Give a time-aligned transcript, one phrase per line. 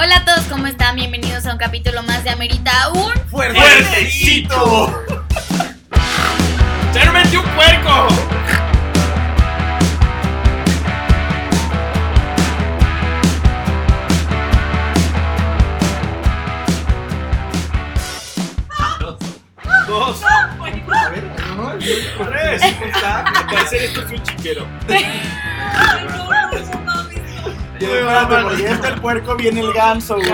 [0.00, 0.94] Hola a todos, ¿cómo están?
[0.94, 5.04] Bienvenidos a un capítulo más de Amerita un ¡Fuertecito!
[6.92, 8.06] ¡Se le metió un puerco!
[19.88, 20.22] Dos.
[20.22, 21.24] A ver,
[21.56, 22.62] no, Tres.
[22.62, 24.64] Al parecer esto es un chiquero.
[27.78, 30.28] Porque ya está el puerco, viene el ganso, güey.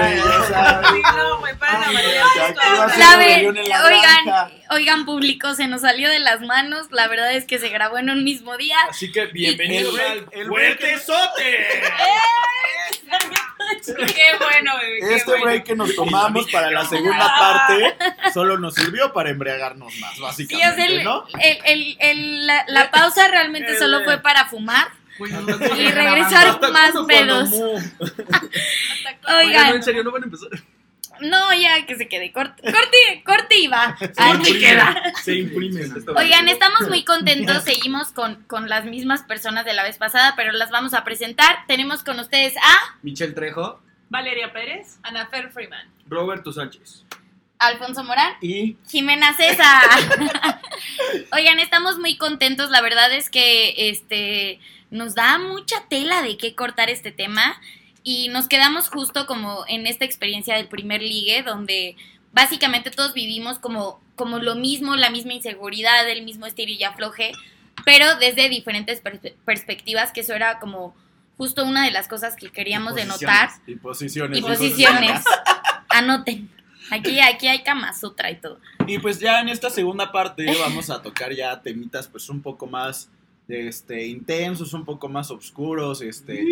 [3.87, 6.87] oigan, oigan público, se nos salió de las manos.
[6.91, 8.77] La verdad es que se grabó en un mismo día.
[8.89, 11.59] Así que bienvenidos El al el Fuertezote.
[13.87, 14.98] Qué bueno, bebé.
[15.01, 15.45] qué Este bueno.
[15.45, 17.97] break que nos tomamos para la segunda parte
[18.34, 21.25] solo nos sirvió para embriagarnos más, Sí, básicamente, o sea, el- ¿no?
[21.41, 26.93] el- el- el- la, la pausa realmente El- solo fue para fumar Y regresar más
[27.07, 27.51] pedos.
[29.39, 30.49] Oigan, en serio, no van a empezar.
[31.21, 33.97] no, ya que se quede corte, corte, corte y va.
[34.17, 35.12] Así queda.
[35.23, 35.93] Se imprimen.
[36.17, 40.53] Oigan, estamos muy contentos, seguimos con, con las mismas personas de la vez pasada, pero
[40.53, 41.59] las vamos a presentar.
[41.69, 43.81] Tenemos con ustedes a Michelle Trejo.
[44.11, 45.89] Valeria Pérez, Ana Fer Freeman.
[46.06, 47.05] Roberto Sánchez.
[47.59, 49.81] Alfonso Morán, Y Jimena César.
[51.33, 56.55] Oigan, estamos muy contentos, la verdad es que este nos da mucha tela de qué
[56.55, 57.61] cortar este tema
[58.03, 61.97] y nos quedamos justo como en esta experiencia del primer ligue donde
[62.33, 67.33] básicamente todos vivimos como como lo mismo, la misma inseguridad, el mismo estilo y afloje,
[67.85, 70.95] pero desde diferentes perspe- perspectivas, que eso era como
[71.37, 73.51] justo una de las cosas que queríamos denotar.
[73.67, 74.39] y posiciones.
[74.39, 75.25] Y posiciones.
[75.89, 76.49] Anoten.
[76.91, 78.61] Aquí, aquí hay Kama Sutra y todo.
[78.87, 82.67] Y pues ya en esta segunda parte vamos a tocar ya temitas pues un poco
[82.69, 83.09] más
[83.48, 86.42] este intensos, un poco más oscuros, este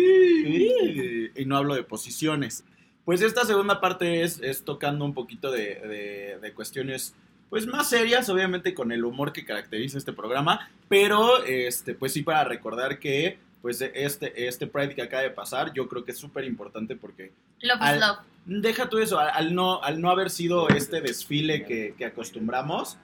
[1.35, 2.63] y no hablo de posiciones.
[3.05, 7.15] Pues esta segunda parte es, es tocando un poquito de, de- de cuestiones
[7.49, 12.23] pues más serias, obviamente con el humor que caracteriza este programa, pero este pues sí
[12.23, 16.17] para recordar que pues este, este Pride que acaba de pasar, yo creo que es
[16.17, 17.31] súper importante porque
[17.61, 18.17] Love is Al- love.
[18.45, 22.97] Deja tú eso, al, al no, al no haber sido este desfile que, que acostumbramos,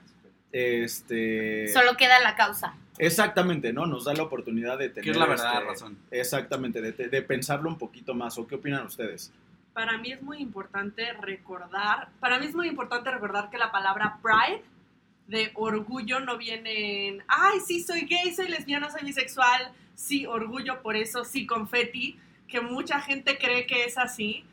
[0.52, 1.68] este...
[1.72, 2.74] Solo queda la causa.
[3.00, 3.86] Exactamente, ¿no?
[3.86, 5.04] Nos da la oportunidad de tener...
[5.04, 5.98] Que es la verdad, este, razón.
[6.10, 8.36] Exactamente, de, de pensarlo un poquito más.
[8.38, 9.32] ¿O qué opinan ustedes?
[9.72, 14.18] Para mí es muy importante recordar, para mí es muy importante recordar que la palabra
[14.20, 14.62] pride
[15.28, 20.82] de orgullo no viene en, ay, sí, soy gay, soy lesbiana, soy bisexual, sí, orgullo
[20.82, 22.18] por eso, sí, confeti,
[22.48, 24.44] que mucha gente cree que es así.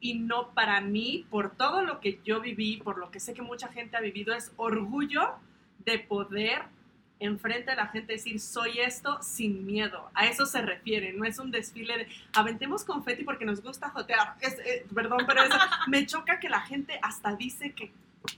[0.00, 3.40] Y no para mí, por todo lo que yo viví, por lo que sé que
[3.40, 5.36] mucha gente ha vivido, es orgullo
[5.78, 6.73] de poder
[7.20, 10.10] enfrente a la gente decir soy esto sin miedo.
[10.14, 14.34] A eso se refiere, no es un desfile de aventemos confeti porque nos gusta jotear.
[14.40, 15.56] Es, eh, perdón, pero eso,
[15.88, 17.92] me choca que la gente hasta dice que,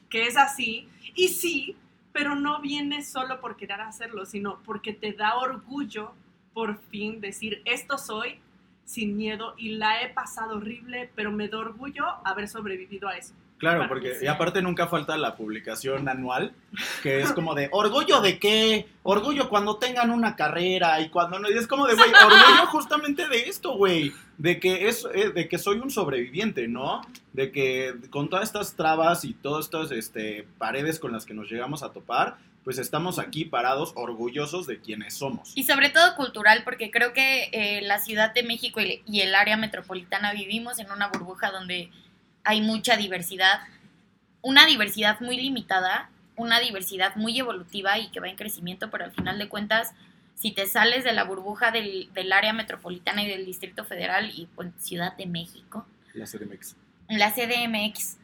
[0.09, 0.89] que es así.
[1.15, 1.77] Y sí,
[2.13, 6.13] pero no viene solo por querer hacerlo, sino porque te da orgullo
[6.55, 8.41] por fin decir esto soy
[8.87, 13.35] sin miedo y la he pasado horrible, pero me da orgullo haber sobrevivido a eso.
[13.59, 16.53] Claro, porque que y aparte nunca falta la publicación anual,
[17.03, 18.87] que es como de, ¿orgullo de qué?
[19.03, 21.51] Orgullo cuando tengan una carrera y cuando no...
[21.51, 25.49] Y es como de, güey, orgullo justamente de esto, güey, de que es, eh, de
[25.49, 27.01] que soy un sobreviviente, ¿no?
[27.33, 31.51] De que con todas estas trabas y todas estas este, paredes con las que nos
[31.51, 35.53] llegamos a topar, pues estamos aquí parados orgullosos de quienes somos.
[35.55, 39.35] Y sobre todo cultural, porque creo que eh, la Ciudad de México y, y el
[39.35, 41.91] área metropolitana vivimos en una burbuja donde
[42.47, 43.61] hay mucha diversidad,
[44.41, 49.13] una diversidad muy limitada, una diversidad muy evolutiva y que va en crecimiento, pero al
[49.13, 49.93] final de cuentas,
[50.35, 54.47] si te sales de la burbuja del, del área metropolitana y del Distrito Federal y
[54.55, 56.77] pues, Ciudad de México, La CDMX.
[57.09, 58.17] la CDMX,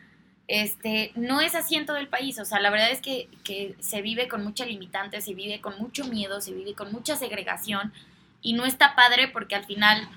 [0.46, 2.38] este, no es así en todo el país.
[2.38, 5.78] O sea, la verdad es que, que se vive con mucha limitante, se vive con
[5.78, 7.92] mucho miedo, se vive con mucha segregación
[8.40, 10.08] y no está padre porque al final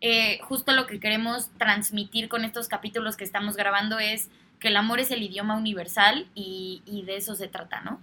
[0.00, 4.76] eh, justo lo que queremos transmitir con estos capítulos que estamos grabando es que el
[4.76, 8.00] amor es el idioma universal y, y de eso se trata, ¿no?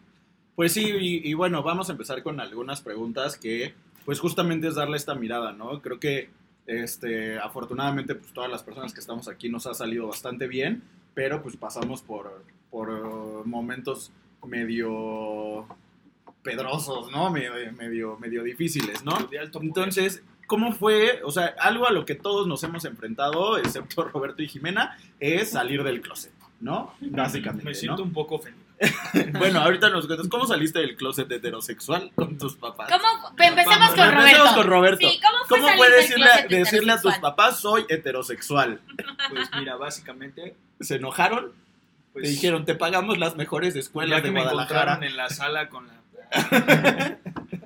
[0.56, 3.76] Pues sí, y, y bueno, vamos a empezar con algunas preguntas que,
[4.06, 5.82] pues justamente es darle esta mirada, ¿no?
[5.82, 6.30] Creo que,
[6.66, 10.82] este, afortunadamente, pues todas las personas que estamos aquí nos ha salido bastante bien,
[11.14, 14.12] pero pues pasamos por, por momentos
[14.46, 15.68] medio
[16.42, 17.30] pedrosos, ¿no?
[17.30, 19.12] Medio, medio, medio difíciles, ¿no?
[19.30, 19.68] De alto poder.
[19.68, 21.22] Entonces, ¿cómo fue?
[21.24, 25.52] O sea, algo a lo que todos nos hemos enfrentado, excepto Roberto y Jimena, es
[25.52, 26.94] salir del closet, ¿no?
[27.02, 27.78] Básicamente, Me ¿no?
[27.78, 28.66] siento un poco ofendido.
[29.40, 32.90] bueno, ahorita nos cuentas, ¿cómo saliste del closet heterosexual con tus papás?
[32.90, 33.36] ¿Cómo?
[33.38, 34.20] Empecemos con Roberto.
[34.20, 35.10] Empecemos con Roberto.
[35.10, 38.80] Sí, ¿cómo fue ¿Cómo salir fue del decirle, a tus papás, soy heterosexual?
[39.30, 41.54] Pues mira, básicamente, ¿Se enojaron?
[42.14, 44.94] pues, Te dijeron, te pagamos las mejores escuelas ya que de me Guadalajara.
[44.94, 47.18] encontraron en la sala con la...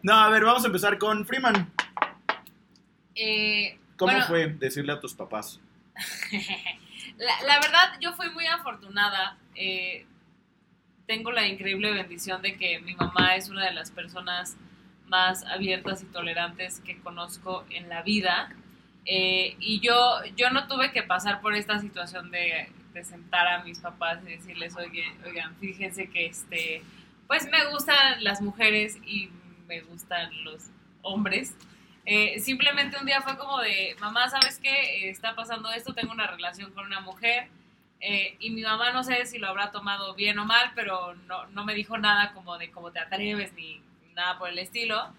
[0.04, 1.70] No, a ver, vamos a empezar con Freeman.
[3.16, 5.60] Eh, ¿Cómo bueno, fue decirle a tus papás?
[7.18, 9.38] la, la verdad, yo fui muy afortunada.
[9.56, 10.06] eh,
[11.08, 14.56] tengo la increíble bendición de que mi mamá es una de las personas
[15.08, 18.56] más abiertas y tolerantes que conozco en la vida.
[19.06, 23.64] Eh, y yo, yo no tuve que pasar por esta situación de, de sentar a
[23.64, 26.82] mis papás y decirles, oye, oigan, fíjense que este,
[27.28, 29.30] pues me gustan las mujeres y
[29.68, 30.70] me gustan los
[31.02, 31.56] hombres.
[32.06, 35.10] Eh, simplemente un día fue como de, mamá, ¿sabes qué?
[35.10, 37.50] Está pasando esto, tengo una relación con una mujer.
[38.00, 41.46] eh, y mi mamá no sé si lo habrá tomado bien o mal, pero no,
[41.48, 43.80] no me dijo nada como de cómo te atreves ni
[44.16, 45.14] nada por el estilo.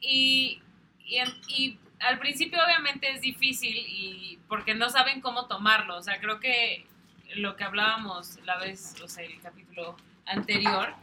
[0.00, 0.60] Y,
[1.04, 1.18] y,
[1.48, 5.96] y al principio obviamente es difícil y porque no saben cómo tomarlo.
[5.96, 6.86] O sea, creo que
[7.36, 10.94] lo que hablábamos la vez, o sea, el capítulo anterior,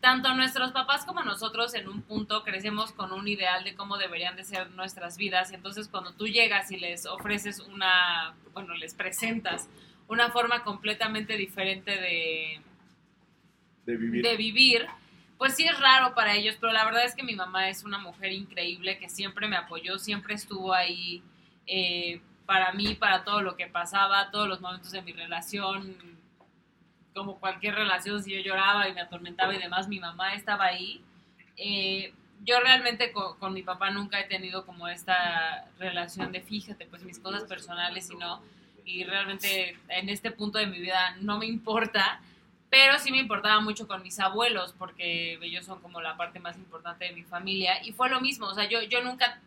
[0.00, 4.36] tanto nuestros papás como nosotros en un punto crecemos con un ideal de cómo deberían
[4.36, 8.94] de ser nuestras vidas y entonces cuando tú llegas y les ofreces una, bueno, les
[8.94, 9.68] presentas
[10.06, 12.60] una forma completamente diferente de,
[13.84, 14.22] De vivir.
[14.22, 14.86] de vivir,
[15.36, 17.98] pues sí es raro para ellos, pero la verdad es que mi mamá es una
[17.98, 21.22] mujer increíble que siempre me apoyó, siempre estuvo ahí
[21.66, 25.94] eh, para mí, para todo lo que pasaba, todos los momentos de mi relación,
[27.18, 31.02] como cualquier relación, si yo lloraba y me atormentaba y demás, mi mamá estaba ahí.
[31.56, 36.86] Eh, yo realmente con, con mi papá nunca he tenido como esta relación de fíjate,
[36.86, 38.40] pues mis cosas personales y no,
[38.84, 42.20] y realmente en este punto de mi vida no me importa,
[42.70, 46.56] pero sí me importaba mucho con mis abuelos porque ellos son como la parte más
[46.56, 49.40] importante de mi familia y fue lo mismo, o sea, yo, yo nunca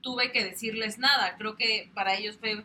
[0.00, 2.64] tuve que decirles nada, creo que para ellos fue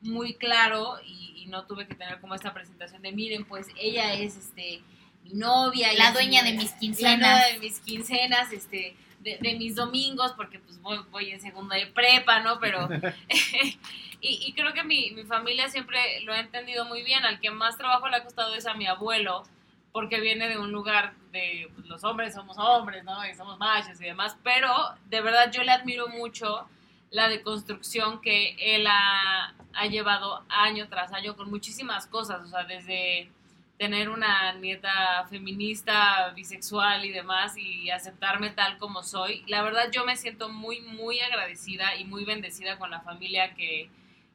[0.00, 4.14] muy claro y, y no tuve que tener como esta presentación de miren, pues ella
[4.14, 4.82] es este
[5.24, 7.18] mi novia, La dueña mi- de mis la quincenas.
[7.20, 11.74] dueña de mis quincenas, este, de, de mis domingos, porque pues voy, voy en segunda
[11.76, 12.60] de prepa, ¿no?
[12.60, 12.88] Pero,
[14.20, 17.50] y, y creo que mi, mi familia siempre lo ha entendido muy bien, al que
[17.50, 19.42] más trabajo le ha costado es a mi abuelo,
[19.92, 23.26] porque viene de un lugar de, pues, los hombres somos hombres, ¿no?
[23.28, 24.72] Y somos machos y demás, pero
[25.06, 26.68] de verdad yo le admiro mucho
[27.10, 32.64] la deconstrucción que él ha, ha llevado año tras año con muchísimas cosas, o sea,
[32.64, 33.30] desde
[33.78, 39.44] tener una nieta feminista, bisexual y demás y aceptarme tal como soy.
[39.46, 43.88] La verdad yo me siento muy, muy agradecida y muy bendecida con la familia que,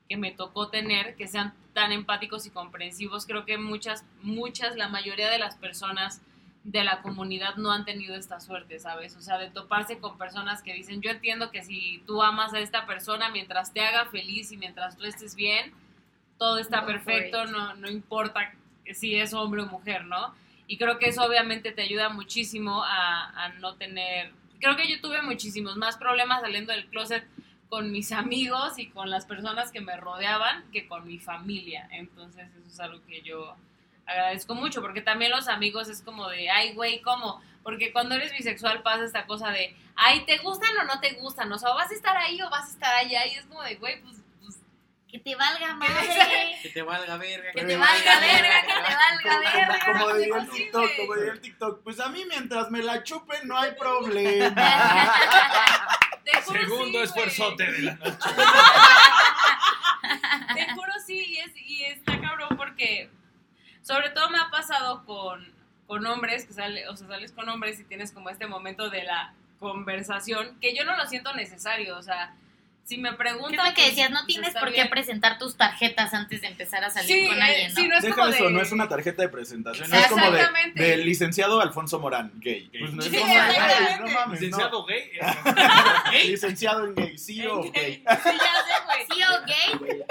[0.08, 3.26] que me tocó tener, que sean tan empáticos y comprensivos.
[3.26, 6.22] Creo que muchas, muchas, la mayoría de las personas
[6.64, 9.16] de la comunidad no han tenido esta suerte, ¿sabes?
[9.18, 12.60] O sea, de toparse con personas que dicen, yo entiendo que si tú amas a
[12.60, 15.74] esta persona mientras te haga feliz y mientras tú estés bien,
[16.38, 17.50] todo está perfecto, it.
[17.50, 18.54] no, no importa
[18.94, 20.34] si es hombre o mujer, ¿no?
[20.68, 24.32] Y creo que eso obviamente te ayuda muchísimo a, a no tener...
[24.60, 27.28] Creo que yo tuve muchísimos más problemas saliendo del closet
[27.68, 31.90] con mis amigos y con las personas que me rodeaban que con mi familia.
[31.92, 33.58] Entonces eso es algo que yo
[34.06, 37.42] agradezco mucho, porque también los amigos es como de, ay, güey, ¿cómo?
[37.64, 41.52] Porque cuando eres bisexual pasa esta cosa de, ay, ¿te gustan o no te gustan?
[41.52, 43.26] O sea, ¿vas a estar ahí o vas a estar allá?
[43.26, 44.58] Y es como de, güey, pues, pues
[45.10, 46.58] Que te valga madre.
[46.62, 47.52] Que te valga verga.
[47.54, 49.80] Que te valga verga, que te valga verga.
[49.86, 53.04] Como diría el Sí, TikTok, como diría el TikTok, pues a mí mientras me la
[53.04, 54.56] chupen no hay problema.
[56.26, 57.04] te juro sí, Segundo güey.
[57.04, 58.18] esfuerzote de la noche.
[60.56, 63.10] Te juro sí, y, es, y está cabrón porque
[63.94, 65.54] sobre todo me ha pasado con,
[65.88, 69.04] con hombres, que sale, o sea, sales con hombres y tienes como este momento de
[69.04, 72.34] la conversación, que yo no lo siento necesario, o sea,
[72.86, 73.66] si me ¿Qué preguntan...
[73.66, 74.10] es lo que decías?
[74.12, 74.90] No tienes por qué bien.
[74.90, 77.76] presentar tus tarjetas antes de empezar a salir Sí, con eh, alguien, ¿no?
[77.82, 78.52] sí, no es Deja como eso, de...
[78.52, 80.32] no es una tarjeta de presentación, es como
[80.76, 82.70] de, licenciado Alfonso Morán, gay.
[82.78, 83.86] Pues no es Sí, como de, exactamente.
[83.94, 84.48] "Ay, no mames, no".
[84.48, 84.86] Licenciado
[86.12, 86.28] gay.
[86.28, 87.94] Licenciado en gay, sí o gay.
[87.96, 89.06] Sí, ya sé, güey.
[89.10, 90.04] ¿Sí o gay?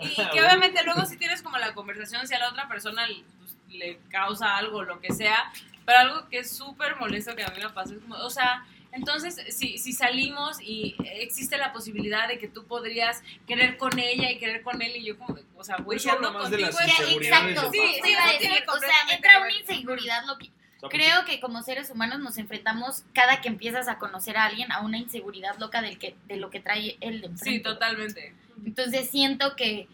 [0.00, 3.06] Y, y que obviamente luego si tienes como la conversación, si a la otra persona
[3.38, 5.52] pues, le causa algo, lo que sea,
[5.84, 8.64] pero algo que es súper molesto que a mí me pasa es como, o sea,
[8.92, 14.30] entonces si, si salimos y existe la posibilidad de que tú podrías querer con ella
[14.30, 17.70] y querer con él y yo como, o sea, Eso si ando contigo exacto.
[17.70, 20.24] Sí, Sí, sí, iba a decir, o sea, entra una inseguridad.
[20.24, 20.50] Lo que,
[20.88, 24.80] creo que como seres humanos nos enfrentamos cada que empiezas a conocer a alguien a
[24.80, 27.44] una inseguridad loca del que, de lo que trae él de enfrente.
[27.44, 28.34] Sí, totalmente.
[28.64, 29.88] Entonces siento que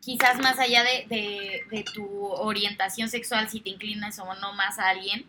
[0.00, 4.78] quizás más allá de, de, de tu orientación sexual, si te inclinas o no más
[4.78, 5.26] a alguien,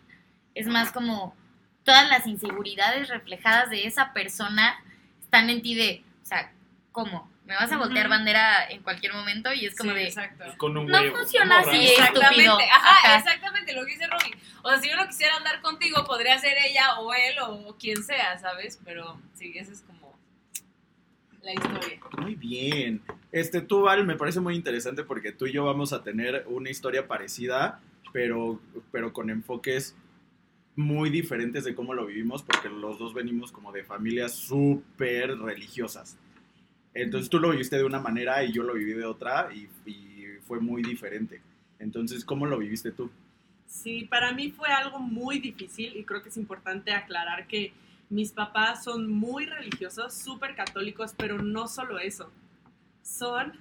[0.56, 1.36] es más como
[1.84, 4.82] todas las inseguridades reflejadas de esa persona
[5.22, 6.51] están en ti de, o sea,
[6.92, 7.30] ¿cómo?
[7.46, 8.12] ¿Me vas a voltear Ujú.
[8.16, 9.51] bandera en cualquier momento?
[9.51, 10.44] Y es como Sí, de, exacto.
[10.58, 11.18] Con un No huevo.
[11.18, 12.60] funciona así, Exactamente, estúpido.
[12.60, 13.18] ajá, Ajá.
[13.18, 14.36] exactamente lo que dice Robin.
[14.62, 18.04] O sea, si yo no quisiera andar contigo, podría ser ella o él o quien
[18.04, 18.80] sea, ¿sabes?
[18.86, 19.99] Pero sí, esa es como
[21.41, 22.00] la historia.
[22.22, 23.01] Muy bien.
[23.31, 26.69] Este, tú, Val, me parece muy interesante porque tú y yo vamos a tener una
[26.69, 27.81] historia parecida,
[28.12, 28.60] pero,
[28.91, 29.96] pero con enfoques
[30.75, 36.17] muy diferentes de cómo lo vivimos, porque los dos venimos como de familias súper religiosas.
[36.93, 40.25] Entonces tú lo viviste de una manera y yo lo viví de otra y, y
[40.48, 41.41] fue muy diferente.
[41.79, 43.10] Entonces, ¿cómo lo viviste tú?
[43.67, 47.72] Sí, para mí fue algo muy difícil y creo que es importante aclarar que
[48.10, 52.32] mis papás son muy religiosos, súper católicos, pero no solo eso.
[53.04, 53.54] Son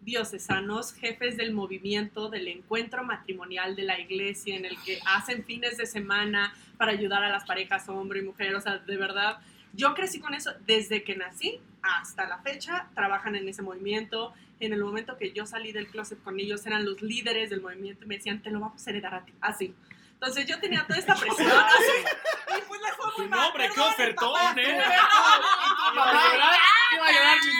[0.00, 5.76] diocesanos, jefes del movimiento, del encuentro matrimonial de la iglesia, en el que hacen fines
[5.76, 8.54] de semana para ayudar a las parejas hombre y mujer.
[8.54, 9.38] O sea, de verdad,
[9.72, 12.88] yo crecí con eso desde que nací hasta la fecha.
[12.94, 14.34] Trabajan en ese movimiento.
[14.60, 18.04] En el momento que yo salí del closet con ellos, eran los líderes del movimiento
[18.04, 19.32] y me decían, te lo vamos a heredar a ti.
[19.40, 19.74] Así.
[20.24, 21.50] Entonces yo tenía toda esta presión.
[21.50, 22.04] así,
[22.56, 24.58] y pues les fue muy Tu mal, nombre, qué ofertón.
[24.58, 24.82] ¿eh?
[25.92, 26.58] Iba a llorar,
[26.94, 27.52] iba a llorar mi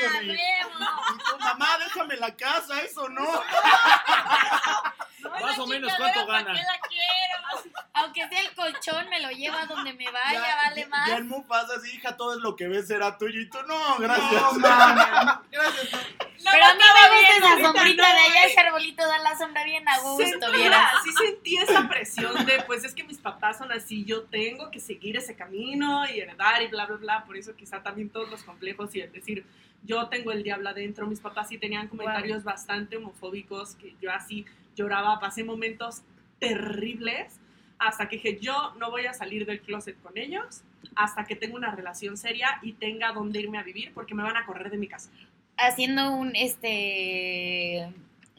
[0.81, 0.99] ¡Ah!
[1.15, 3.23] Y tu mamá, déjame la casa, eso no.
[5.41, 6.57] Más o menos, ¿cuánto ¿para ganan?
[6.57, 7.81] qué la quiero?
[7.95, 11.09] Aunque sea el colchón, me lo lleva a donde me vaya, Ya- vale más.
[11.09, 14.33] Ya en Mufasa, sí, hija, todo lo que ves será tuyo y tú no, gracias.
[14.33, 15.07] No, mames.
[15.51, 15.89] gracias.
[15.91, 18.51] Pero a mí me gusta esa ahorita sombrita no, de allá, güey.
[18.51, 20.91] ese arbolito da la sombra bien a gusto, vieras.
[21.05, 24.81] sí sentí esa presión de, pues es que mis papás son así, yo tengo que
[24.81, 27.25] seguir ese camino y heredar y bla, bla, bla.
[27.25, 29.47] Por eso quizá también todos los complejos y el decir,
[29.85, 31.07] yo tengo el diablo adentro.
[31.07, 36.03] Mis papás sí tenían comentarios bastante homofóbicos que yo así lloraba, pasé momentos
[36.39, 37.41] terribles
[37.79, 40.63] hasta que dije, yo no voy a salir del closet con ellos
[40.97, 44.37] hasta que tenga una relación seria y tenga dónde irme a vivir porque me van
[44.37, 45.11] a correr de mi casa.
[45.57, 47.89] Haciendo un, este,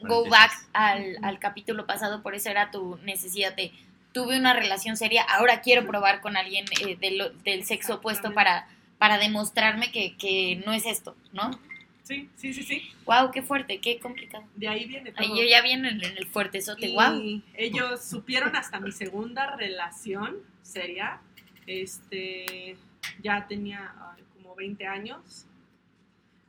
[0.00, 3.72] go back al, al capítulo pasado, por eso era tu necesidad de,
[4.12, 8.66] tuve una relación seria, ahora quiero probar con alguien eh, del, del sexo opuesto para,
[8.98, 11.50] para demostrarme que, que no es esto, ¿no?
[12.06, 12.92] Sí, sí, sí, sí.
[13.04, 14.44] Wow, qué fuerte, qué complicado.
[14.54, 15.26] De ahí viene todo.
[15.26, 17.42] Yo ya viene en el fuertezote, Y wow.
[17.54, 21.20] ellos supieron hasta mi segunda relación seria.
[21.66, 22.76] Este,
[23.24, 25.46] ya tenía ay, como 20 años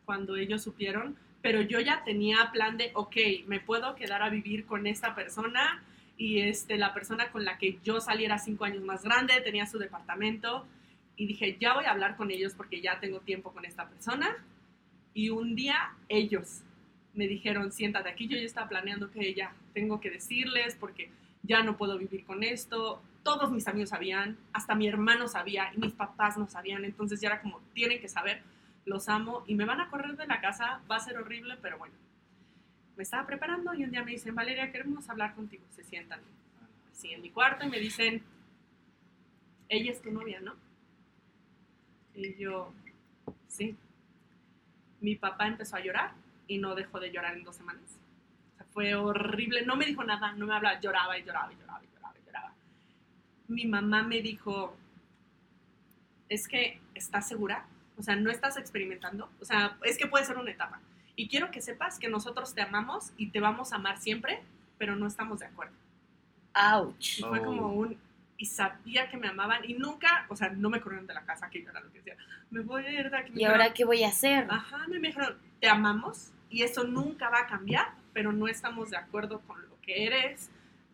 [0.05, 3.15] cuando ellos supieron, pero yo ya tenía plan de, ok,
[3.47, 5.83] me puedo quedar a vivir con esta persona
[6.17, 9.79] y este, la persona con la que yo saliera cinco años más grande tenía su
[9.79, 10.67] departamento
[11.15, 14.37] y dije, ya voy a hablar con ellos porque ya tengo tiempo con esta persona.
[15.17, 16.61] Y un día ellos
[17.15, 21.09] me dijeron, siéntate aquí, yo ya estaba planeando que ya tengo que decirles porque
[21.41, 23.01] ya no puedo vivir con esto.
[23.23, 27.29] Todos mis amigos sabían, hasta mi hermano sabía y mis papás no sabían, entonces ya
[27.29, 28.43] era como, tienen que saber,
[28.85, 31.79] los amo y me van a correr de la casa, va a ser horrible, pero
[31.79, 31.95] bueno.
[32.95, 36.19] Me estaba preparando y un día me dicen, Valeria, queremos hablar contigo, se sientan.
[36.93, 38.21] Sí, en mi cuarto y me dicen,
[39.67, 40.53] ella es tu novia, ¿no?
[42.13, 42.71] Y yo,
[43.47, 43.75] sí.
[45.01, 46.11] Mi papá empezó a llorar
[46.47, 47.97] y no dejó de llorar en dos semanas.
[48.53, 49.65] O sea, fue horrible.
[49.65, 52.25] No me dijo nada, no me hablaba, lloraba y lloraba y lloraba y lloraba y
[52.25, 52.53] lloraba.
[53.47, 54.75] Mi mamá me dijo,
[56.29, 57.65] es que estás segura,
[57.97, 60.81] o sea, no estás experimentando, o sea, es que puede ser una etapa.
[61.15, 64.43] Y quiero que sepas que nosotros te amamos y te vamos a amar siempre,
[64.77, 65.73] pero no estamos de acuerdo.
[66.53, 67.19] Ouch.
[67.19, 67.43] Y fue Oh.
[67.45, 67.97] como un,
[68.37, 71.49] y sabía que me amaban y nunca, o sea, no me corrieron de la casa,
[71.49, 72.15] que yo era lo que decía,
[72.51, 73.33] me voy a ir de aquí.
[73.35, 74.47] ¿Y ahora qué voy a hacer?
[74.49, 78.97] Ajá, me dijeron, te amamos y eso nunca va a cambiar, pero no estamos de
[78.97, 80.49] acuerdo con lo que eres.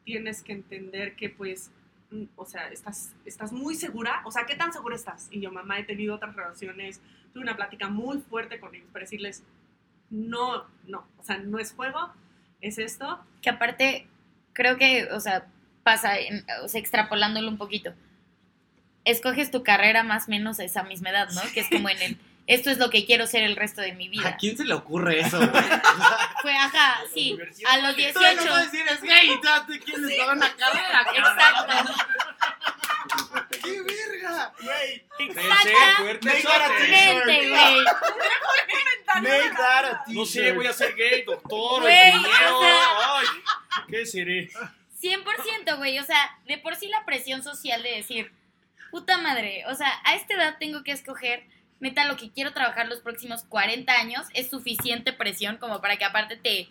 [0.06, 1.72] Tienes que entender que pues,
[2.12, 4.22] mm, o sea, estás, estás muy segura.
[4.26, 5.28] O sea, ¿qué tan segura estás?
[5.30, 7.02] Y yo, mamá, he tenido otras relaciones,
[7.34, 9.44] tuve una plática muy fuerte con ellos para decirles,
[10.10, 12.14] no, no, o sea, no es juego,
[12.62, 13.20] es esto.
[13.42, 14.08] Que aparte,
[14.54, 15.48] creo que, o sea,
[15.84, 17.94] pasa, en- o sea, extrapolándolo un poquito.
[19.06, 21.42] Escoges tu carrera más o menos a esa misma edad, ¿no?
[21.54, 24.08] Que es como en el, esto es lo que quiero ser el resto de mi
[24.08, 24.38] ¿A vida.
[24.40, 25.50] quién se le ocurre eso, güey?
[26.42, 27.38] Fue, ajá, sí,
[27.68, 28.36] a los Tú 18.
[28.36, 29.30] no puedes decir es gay
[29.68, 31.06] te quieres dar una carrera.
[31.16, 31.94] Exacto,
[33.64, 34.54] ¡Qué verga!
[34.62, 37.26] Güey, exactamente, Make that a t-shirt.
[37.26, 37.86] güey.
[39.22, 40.56] Make that a No sé, t-shirt.
[40.56, 42.60] voy a ser gay, doctor, ingeniero.
[42.62, 43.26] Ay,
[43.90, 44.50] ¿qué seré?
[45.04, 46.00] 100%, güey.
[46.00, 48.32] O sea, de por sí la presión social de decir,
[48.92, 51.44] puta madre, o sea, a esta edad tengo que escoger,
[51.80, 56.06] neta, lo que quiero trabajar los próximos 40 años, es suficiente presión como para que
[56.06, 56.70] aparte te,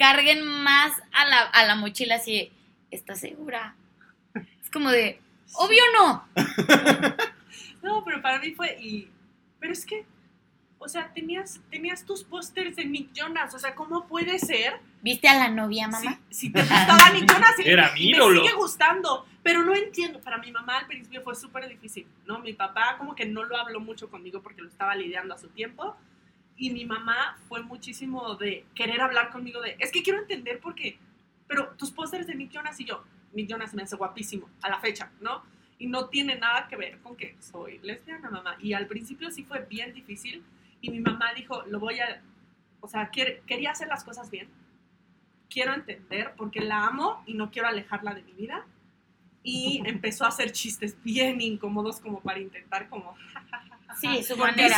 [0.00, 2.52] carguen más a la, a la mochila así, de,
[2.90, 3.76] ¿estás segura?
[4.34, 5.20] Es como de,
[5.52, 6.28] obvio no.
[7.82, 9.10] No, pero para mí fue y
[9.58, 10.04] pero es que
[10.82, 14.80] o sea, tenías tenías tus pósters de Nick Jonas, o sea, ¿cómo puede ser?
[15.02, 16.18] ¿Viste a la novia, mamá?
[16.30, 18.40] Si, si te gustaba Nick Jonas y, Era y mi me ídolo.
[18.42, 22.38] sigue gustando, pero no entiendo, para mi mamá al principio fue súper difícil, ¿no?
[22.38, 25.48] Mi papá como que no lo habló mucho conmigo porque lo estaba lidiando a su
[25.48, 25.96] tiempo
[26.56, 30.74] y mi mamá fue muchísimo de querer hablar conmigo de, es que quiero entender por
[30.74, 30.98] qué,
[31.46, 34.80] pero tus pósters de Nick Jonas y yo, Nick Jonas me hace guapísimo a la
[34.80, 35.42] fecha, ¿no?
[35.78, 38.56] Y no tiene nada que ver con que soy lesbiana, mamá.
[38.60, 40.42] Y al principio sí fue bien difícil
[40.80, 42.22] y mi mamá dijo, lo voy a,
[42.80, 44.48] o sea, quiere- quería hacer las cosas bien.
[45.48, 48.64] Quiero entender porque la amo y no quiero alejarla de mi vida.
[49.42, 53.14] Y empezó a hacer chistes bien incómodos como para intentar como...
[54.00, 54.76] Sí, su Porque manera.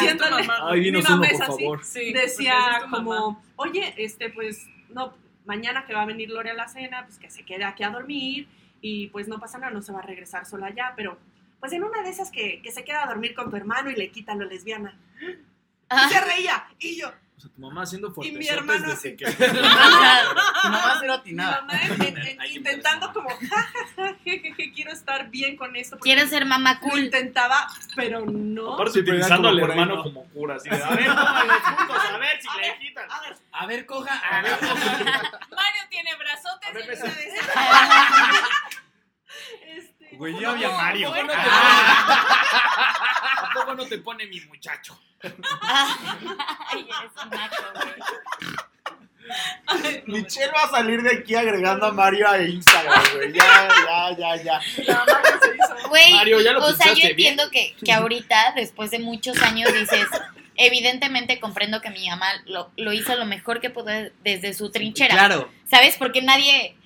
[0.71, 1.63] Ay, mi dinos mamá uno, es por así.
[1.63, 1.85] favor.
[1.85, 2.55] Sí, decía
[2.91, 5.13] como, oye, este, pues, no,
[5.45, 7.91] mañana que va a venir Lore a la cena, pues que se quede aquí a
[7.91, 8.49] dormir
[8.81, 11.19] y pues no pasa nada, no se va a regresar sola ya, pero
[11.61, 13.97] pues en una de esas que, que se queda a dormir con tu hermano y
[13.97, 14.97] le quita lo lesbiana.
[15.93, 19.11] Ah, Y se reía, y yo, O sea, tu mamá haciendo Y mi hermano desde
[19.11, 19.17] así.
[19.17, 19.25] que...
[19.33, 19.61] Tu
[20.69, 21.61] mamá cero mi atinada.
[21.63, 23.29] mamá en- en- intentando como,
[24.75, 25.99] quiero estar bien con esto.
[25.99, 27.05] quiero ser mamá Lo cool.
[27.05, 28.75] intentaba, pero no.
[28.75, 30.03] Aparte, utilizando al hermano ¿no?
[30.05, 33.09] como cura, así de, a ver, pónganlos juntos, a ver si le quitan.
[33.53, 34.19] A ver, coja.
[34.19, 37.05] A ver, Mario tiene brazotes A ver, y besa.
[37.05, 37.49] una de esas-
[39.67, 41.09] Este, Güey, yo había Mario.
[41.09, 41.49] ¿A poco no te-
[43.39, 44.99] ¿A poco no te pone mi muchacho?
[45.23, 47.95] Ay, eres un naco, güey.
[50.07, 53.33] Michelle va a salir de aquí agregando a Mario a Instagram, güey.
[53.33, 54.61] Ya, ya, ya, ya.
[54.85, 55.89] la mamá que se hizo.
[55.89, 57.33] Güey, Mario, ya lo o sea, yo pensaste bien.
[57.33, 60.07] entiendo que, que ahorita, después de muchos años, dices,
[60.57, 63.91] evidentemente comprendo que mi mamá lo, lo hizo lo mejor que pudo
[64.23, 65.15] desde su trinchera.
[65.15, 65.49] Claro.
[65.71, 65.97] ¿Sabes?
[65.97, 66.77] Porque nadie,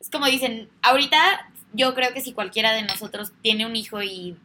[0.00, 4.36] es como dicen, ahorita yo creo que si cualquiera de nosotros tiene un hijo y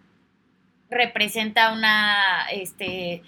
[0.89, 3.21] representa una, este,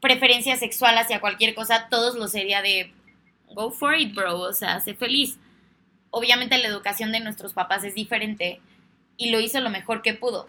[0.00, 2.92] preferencia sexual hacia cualquier cosa, todos lo sería de,
[3.54, 5.38] go for it, bro, o sea, sé feliz.
[6.10, 8.60] Obviamente la educación de nuestros papás es diferente
[9.16, 10.48] y lo hizo lo mejor que pudo.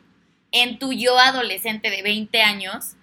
[0.52, 2.95] En tu yo adolescente de 20 años,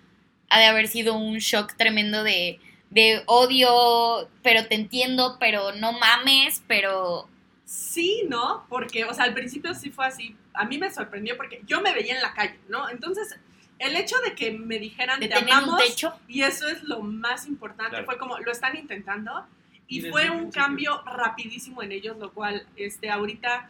[0.48, 5.92] ha de haber sido un shock tremendo de, de odio, pero te entiendo, pero no
[5.92, 7.28] mames, pero...
[7.66, 8.64] Sí, ¿no?
[8.68, 10.36] Porque, o sea, al principio sí fue así.
[10.54, 12.88] A mí me sorprendió porque yo me veía en la calle, ¿no?
[12.88, 13.38] Entonces,
[13.80, 16.14] el hecho de que me dijeran De te tener amamos, un techo.
[16.28, 18.06] y eso es lo más importante, Claro.
[18.06, 19.44] fue como, lo están intentando,
[19.88, 20.62] y fue un principio.
[20.62, 23.68] cambio rapidísimo en ellos, lo cual, este, ahorita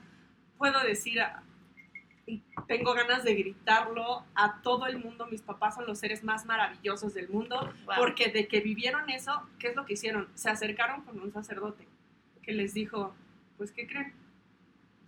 [0.58, 1.20] puedo decir,
[2.66, 7.14] tengo ganas de gritarlo a todo el mundo, mis papás son los seres más maravillosos
[7.14, 7.96] del mundo, Wow.
[7.98, 10.28] porque de que vivieron eso, ¿qué es lo que hicieron?
[10.34, 11.86] Se acercaron con un sacerdote
[12.42, 13.14] que les dijo,
[13.56, 14.12] pues, ¿qué creen?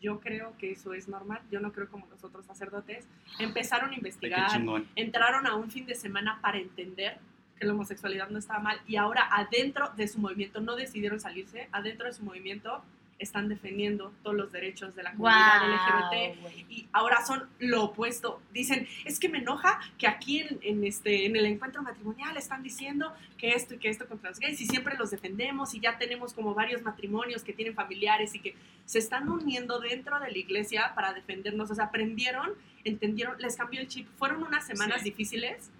[0.00, 3.08] Yo creo que eso es normal, yo no creo como los otros sacerdotes.
[3.40, 4.48] Empezaron a investigar,
[4.94, 7.18] entraron a un fin de semana para entender
[7.58, 11.68] que la homosexualidad no estaba mal y ahora adentro de su movimiento, no decidieron salirse,
[11.72, 12.84] adentro de su movimiento
[13.18, 16.66] están defendiendo todos los derechos de la comunidad LGBT Wow, güey.
[16.70, 18.40] y ahora son lo opuesto.
[18.52, 22.62] Dicen, es que me enoja que aquí en, en este, en el encuentro matrimonial están
[22.62, 25.98] diciendo que esto y que esto contra los gays y siempre los defendemos y ya
[25.98, 28.54] tenemos como varios matrimonios que tienen familiares y que
[28.84, 31.70] se están uniendo dentro de la iglesia para defendernos.
[31.70, 32.50] O sea, aprendieron,
[32.84, 34.06] entendieron, les cambió el chip.
[34.16, 35.10] Fueron unas semanas Sí.
[35.10, 35.70] difíciles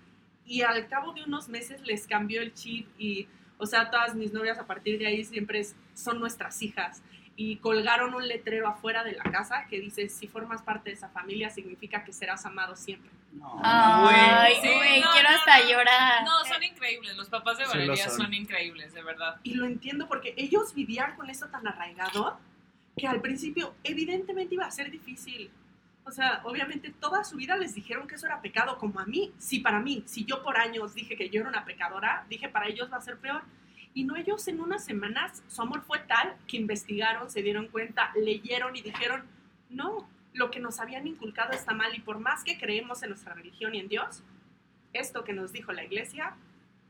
[0.44, 4.33] y al cabo de unos meses les cambió el chip y, o sea, todas mis
[4.33, 5.62] novias a partir de ahí siempre
[5.94, 7.01] son nuestras hijas
[7.40, 11.09] y colgaron un letrero afuera de la casa que dice, si formas parte de esa
[11.09, 13.12] familia significa que serás amado siempre.
[13.62, 15.68] Ay, Sí, güey, no, quiero no, hasta no.
[15.70, 16.24] llorar.
[16.24, 17.16] No, son increíbles.
[17.16, 18.22] Los papás de Sí, Valeria son.
[18.24, 19.37] son increíbles, de verdad.
[19.44, 22.40] Y lo entiendo porque ellos vivían con esto tan arraigado
[22.96, 25.51] que al principio evidentemente iba a ser difícil.
[26.05, 29.33] O sea, obviamente toda su vida les dijeron que eso era pecado, como a mí.
[29.38, 30.03] Sí, para mí.
[30.07, 33.01] Si yo por años dije que yo era una pecadora, dije para ellos va a
[33.01, 33.42] ser peor.
[33.99, 38.13] Y no ellos en unas semanas, su amor fue tal que investigaron, se dieron cuenta,
[38.15, 39.25] leyeron y dijeron,
[39.71, 43.35] no, lo que nos habían inculcado está mal y por más que creemos en nuestra
[43.35, 44.23] religión y en Dios,
[44.93, 46.37] esto que nos dijo la iglesia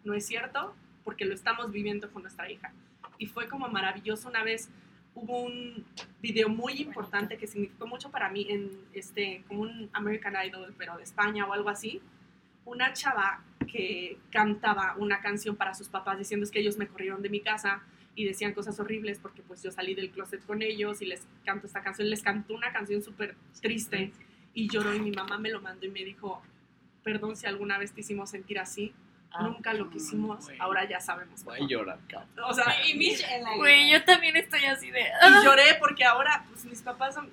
[0.05, 2.75] no es cierto porque lo estamos viviendo con nuestra hija.
[3.16, 4.68] Y fue como maravilloso una vez
[5.14, 5.87] hubo un
[6.21, 10.99] video muy importante que significó mucho para mí en este como un American Idol pero
[10.99, 12.03] de España o algo así.
[12.68, 17.22] Una chava que cantaba una canción para sus papás diciendo es que ellos me corrieron
[17.22, 17.83] de mi casa
[18.14, 21.66] y decían cosas horribles porque pues yo salí del closet con ellos y les canto
[21.66, 24.12] esta canción, les cantó una canción súper triste
[24.54, 26.42] y lloró y mi mamá me lo mandó y me dijo,
[27.04, 28.92] perdón si alguna vez te hicimos sentir así,
[29.31, 31.44] Ah, Nunca lo quisimos, ahora ya sabemos.
[31.44, 32.31] Voy a llorar, cabrón.
[32.48, 33.14] O sea, Y
[33.59, 35.00] Güey, yo también estoy así de.
[35.02, 37.28] y lloré porque ahora pues mis papás son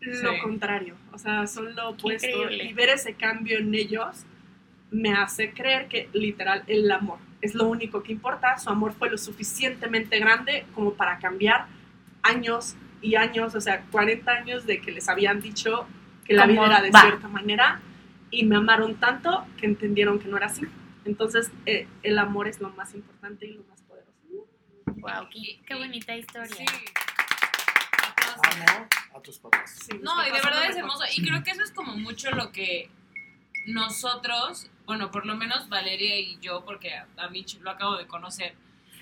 [0.00, 0.40] lo Sí.
[0.40, 2.64] contrario, o sea, son lo opuesto increíble.
[2.64, 4.24] y ver ese cambio en ellos
[4.90, 9.10] me hace creer que literal el amor es lo único que importa, su amor fue
[9.10, 11.66] lo suficientemente grande como para cambiar
[12.22, 15.86] años y años, o sea, 40 años de que les habían dicho
[16.24, 17.00] que la vida ¿Cómo era de va?
[17.02, 17.80] cierta manera
[18.30, 20.62] y me amaron tanto que entendieron que no era así.
[21.04, 24.12] Entonces, eh, el amor es lo más importante y lo más poderoso.
[24.86, 26.48] Wow, qué, qué bonita historia.
[26.48, 26.64] Sí.
[28.42, 29.78] Amo a tus papás.
[29.86, 31.04] Sí, No, y de verdad es hermoso.
[31.16, 32.90] Y creo que eso es como mucho lo que
[33.66, 38.06] nosotros, bueno, por lo menos Valeria y yo, porque a, a Mitch lo acabo de
[38.06, 38.54] conocer,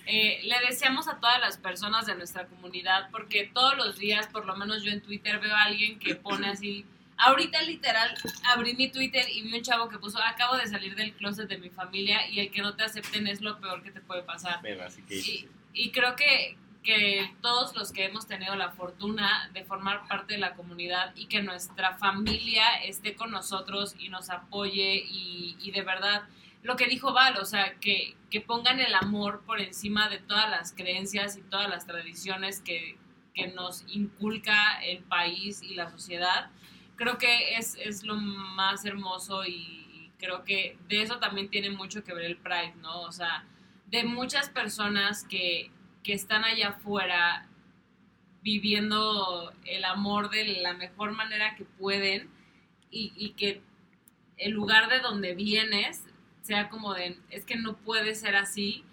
[0.05, 4.47] eh, le deseamos a todas las personas de nuestra comunidad, porque todos los días, por
[4.47, 6.85] lo menos yo en Twitter, veo a alguien que pone así.
[7.17, 8.15] Ahorita literal
[8.53, 11.59] abrí mi Twitter y vi un chavo que puso, acabo de salir del closet de
[11.59, 14.61] mi familia y el que no te acepten es lo peor que te puede pasar.
[14.85, 19.65] Así que Y, y creo que, que todos los que hemos tenido la fortuna de
[19.65, 25.05] formar parte de la comunidad y que nuestra familia esté con nosotros y nos apoye
[25.05, 26.23] y, de verdad,
[26.63, 30.49] lo que dijo Val, o sea, que, que pongan el amor por encima de todas
[30.49, 32.97] las creencias y todas las tradiciones que,
[33.35, 36.51] que nos inculca el país y la sociedad,
[36.95, 42.05] creo que es, es lo más hermoso y creo que de eso también tiene mucho
[42.05, 43.01] que ver el Pride, ¿no?
[43.01, 43.45] O sea,
[43.87, 45.71] de muchas personas que,
[46.07, 47.49] que están allá afuera
[48.41, 52.31] viviendo el amor de la mejor manera que pueden
[52.93, 53.61] y, y que
[54.37, 56.05] el lugar de donde vienes
[56.43, 58.85] sea como de, es que no puede ser así.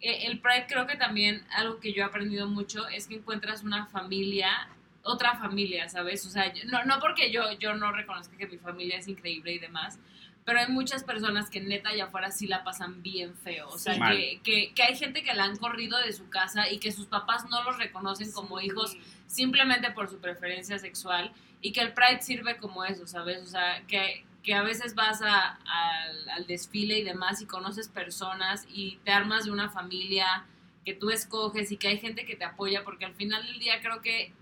[0.00, 3.64] Eh, El Pride creo que también algo que yo he aprendido mucho es que encuentras
[3.64, 4.68] una familia,
[5.02, 6.24] otra familia, ¿sabes?
[6.26, 9.58] O sea, no, no porque yo, yo no reconozca que mi familia es increíble y
[9.58, 9.98] demás,
[10.46, 13.68] pero hay muchas personas que neta allá afuera sí la pasan bien feo.
[13.68, 14.00] O sea, Sí.
[14.00, 17.06] que, que, que hay gente que la han corrido de su casa y que sus
[17.06, 22.22] papás no los reconocen como hijos simplemente por su preferencia sexual y que el Pride
[22.22, 23.42] sirve como eso, ¿sabes?
[23.42, 27.88] O sea, que, que a veces vas a- al, al desfile y demás y conoces
[27.88, 30.44] personas y te armas de una familia
[30.84, 33.80] que tú escoges y que hay gente que te apoya porque al final del día
[33.80, 34.32] creo que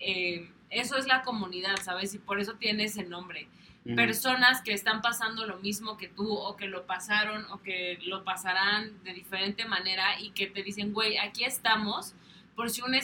[0.00, 2.12] eh, eso es la comunidad, ¿sabes?
[2.14, 3.46] Y por eso tiene ese nombre
[3.94, 8.24] personas que están pasando lo mismo que tú o que lo pasaron o que lo
[8.24, 12.14] pasarán de diferente manera y que te dicen, güey, aquí estamos
[12.56, 12.94] por si un,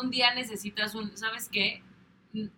[0.00, 1.82] un día necesitas un, ¿sabes qué?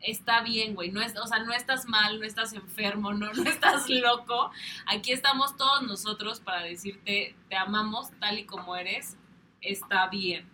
[0.00, 3.42] Está bien, güey, no es, o sea, no estás mal, no estás enfermo, no, no
[3.42, 4.50] estás loco.
[4.86, 9.18] Aquí estamos todos nosotros para decirte, te amamos tal y como eres,
[9.60, 10.48] está bien.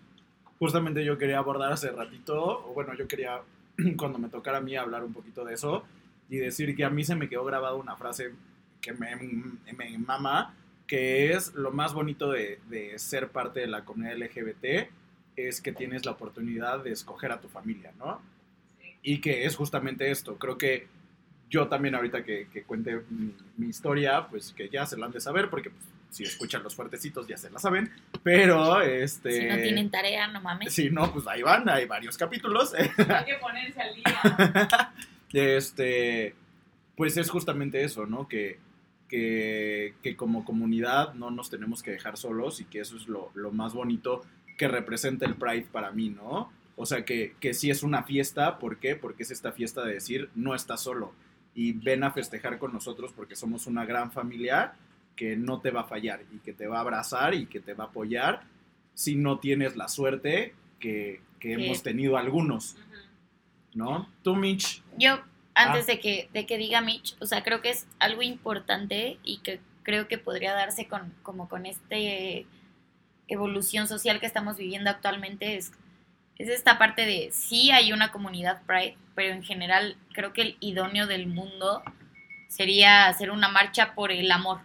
[0.58, 3.42] Justamente yo quería abordar hace ratito, o bueno, yo quería
[3.96, 5.84] cuando me tocara a mí hablar un poquito de eso
[6.32, 8.32] y decir que a mí se me quedó grabada una frase
[8.80, 9.14] que me,
[9.76, 10.54] me mama,
[10.86, 14.88] que es lo más bonito de, de ser parte de la comunidad LGBT,
[15.36, 18.22] es que tienes la oportunidad de escoger a tu familia, ¿no?
[19.02, 20.38] Y que es justamente esto.
[20.38, 20.86] Creo que
[21.50, 25.12] yo también ahorita que, que cuente mi, mi historia, pues que ya se lo han
[25.12, 27.90] de saber, porque pues, si escuchan los fuertecitos ya se la saben,
[28.22, 29.32] pero este...
[29.32, 30.72] Si no tienen tarea, no mames.
[30.72, 32.72] Si no, pues ahí van, hay varios capítulos.
[32.72, 32.88] Hay
[33.26, 34.94] que ponerse al día.
[35.32, 36.34] este,
[36.96, 38.28] pues es justamente eso, ¿no?
[38.28, 38.58] Que,
[39.08, 43.30] que, que como comunidad no nos tenemos que dejar solos y que eso es lo,
[43.34, 44.22] lo más bonito
[44.56, 46.50] que representa el Pride para mí, ¿no?
[46.76, 48.96] O sea, que, que sí es una fiesta, ¿por qué?
[48.96, 51.12] Porque es esta fiesta de decir, no estás solo
[51.54, 54.72] y ven a festejar con nosotros porque somos una gran familia
[55.16, 57.74] que no te va a fallar y que te va a abrazar y que te
[57.74, 58.44] va a apoyar
[58.94, 62.76] si no tienes la suerte que, que Que- hemos tenido algunos,
[63.74, 64.08] ¿no?
[64.22, 65.20] Tú, Mitch, Yo,
[65.54, 65.92] antes Ah.
[65.92, 69.60] de, que, de que diga Mitch, o sea, creo que es algo importante y que
[69.82, 72.46] creo que podría darse con, como con este
[73.28, 75.72] evolución social que estamos viviendo actualmente, es,
[76.36, 80.56] es esta parte de, sí hay una comunidad Pride, pero en general creo que el
[80.60, 81.82] idóneo del mundo
[82.48, 84.60] sería hacer una marcha por el amor.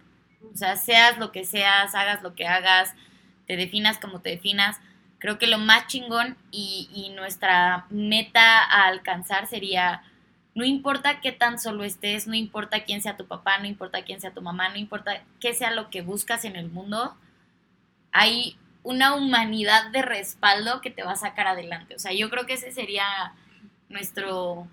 [0.52, 2.94] O sea, seas lo que seas, hagas lo que hagas,
[3.46, 4.76] te definas como te definas.
[5.18, 10.02] Creo que lo más chingón y, y nuestra meta a alcanzar sería,
[10.54, 14.20] no importa qué tan solo estés, no importa quién sea tu papá, no importa quién
[14.20, 17.16] sea tu mamá, no importa qué sea lo que buscas en el mundo,
[18.12, 21.94] hay una humanidad de respaldo que te va a sacar adelante.
[21.94, 23.04] O sea, yo creo que ese sería
[23.88, 24.68] nuestro,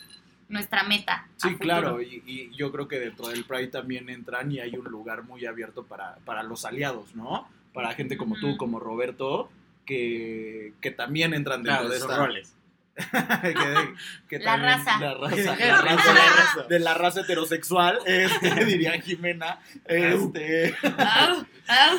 [0.48, 1.28] nuestra meta.
[1.38, 4.86] Sí, claro, y, y yo creo que dentro del Pride también entran y hay un
[4.86, 7.48] lugar muy abierto para, para los aliados, ¿no?
[7.74, 9.50] Para gente como tú, como Roberto,
[9.86, 12.26] que, que también entran dentro Claro, de esos esta...
[12.26, 12.52] roles.
[12.96, 13.94] que-
[14.30, 15.00] que La también- raza.
[15.00, 15.56] La raza.
[15.60, 16.64] La la raza.
[16.70, 19.60] De la raza heterosexual, este, diría Jimena.
[19.86, 20.74] Este,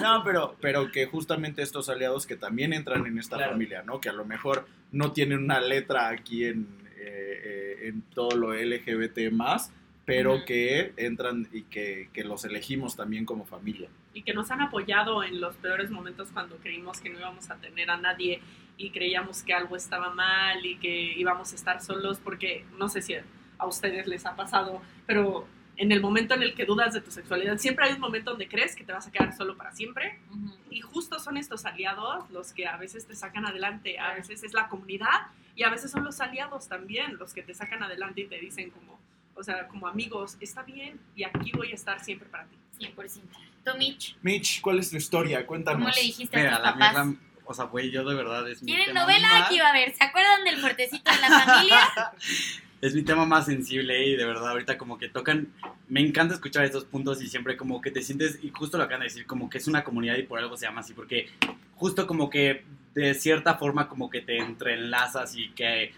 [0.02, 3.52] no, pero, pero que justamente estos aliados que también entran en esta Claro.
[3.52, 4.00] familia, ¿no?
[4.00, 6.66] Que a lo mejor no tienen una letra aquí en,
[6.98, 9.70] eh, eh, en todo lo LGBT más,
[10.04, 13.88] pero que entran y que, que los elegimos también como familia.
[14.16, 17.56] Y que nos han apoyado en los peores momentos cuando creímos que no íbamos a
[17.56, 18.40] tener a nadie
[18.78, 23.02] y creíamos que algo estaba mal y que íbamos a estar solos porque no sé
[23.02, 27.02] si a ustedes les ha pasado, pero en el momento en el que dudas de
[27.02, 29.72] tu sexualidad, siempre hay un momento donde crees que te vas a quedar solo para
[29.72, 30.56] siempre Ujú.
[30.70, 34.54] y justo son estos aliados los que a veces te sacan adelante, a veces es
[34.54, 38.28] la comunidad y a veces son los aliados también los que te sacan adelante y
[38.28, 38.98] te dicen como,
[39.34, 42.56] o sea, como amigos, está bien y aquí voy a estar siempre para ti.
[42.78, 43.20] 100%.
[43.64, 45.44] Tú, Mitch, Mitch, ¿cuál es tu historia?
[45.46, 45.80] Cuéntanos.
[45.82, 47.06] ¿cómo le dijiste Mira, a tus la papás?
[47.06, 49.28] mierda, o sea, güey, yo de verdad es mi ¿Tienen tema novela?
[49.28, 49.94] más- Aquí va a ver.
[49.94, 51.78] ¿Se acuerdan del fuertecito de la familia?
[52.80, 55.48] es mi tema más sensible y de verdad ahorita como que tocan,
[55.88, 59.00] me encanta escuchar estos puntos y siempre como que te sientes, y justo lo acaban
[59.00, 61.28] de decir, como que es una comunidad y por algo se llama así, porque
[61.74, 65.92] justo como que de cierta forma como que te entrelazas y que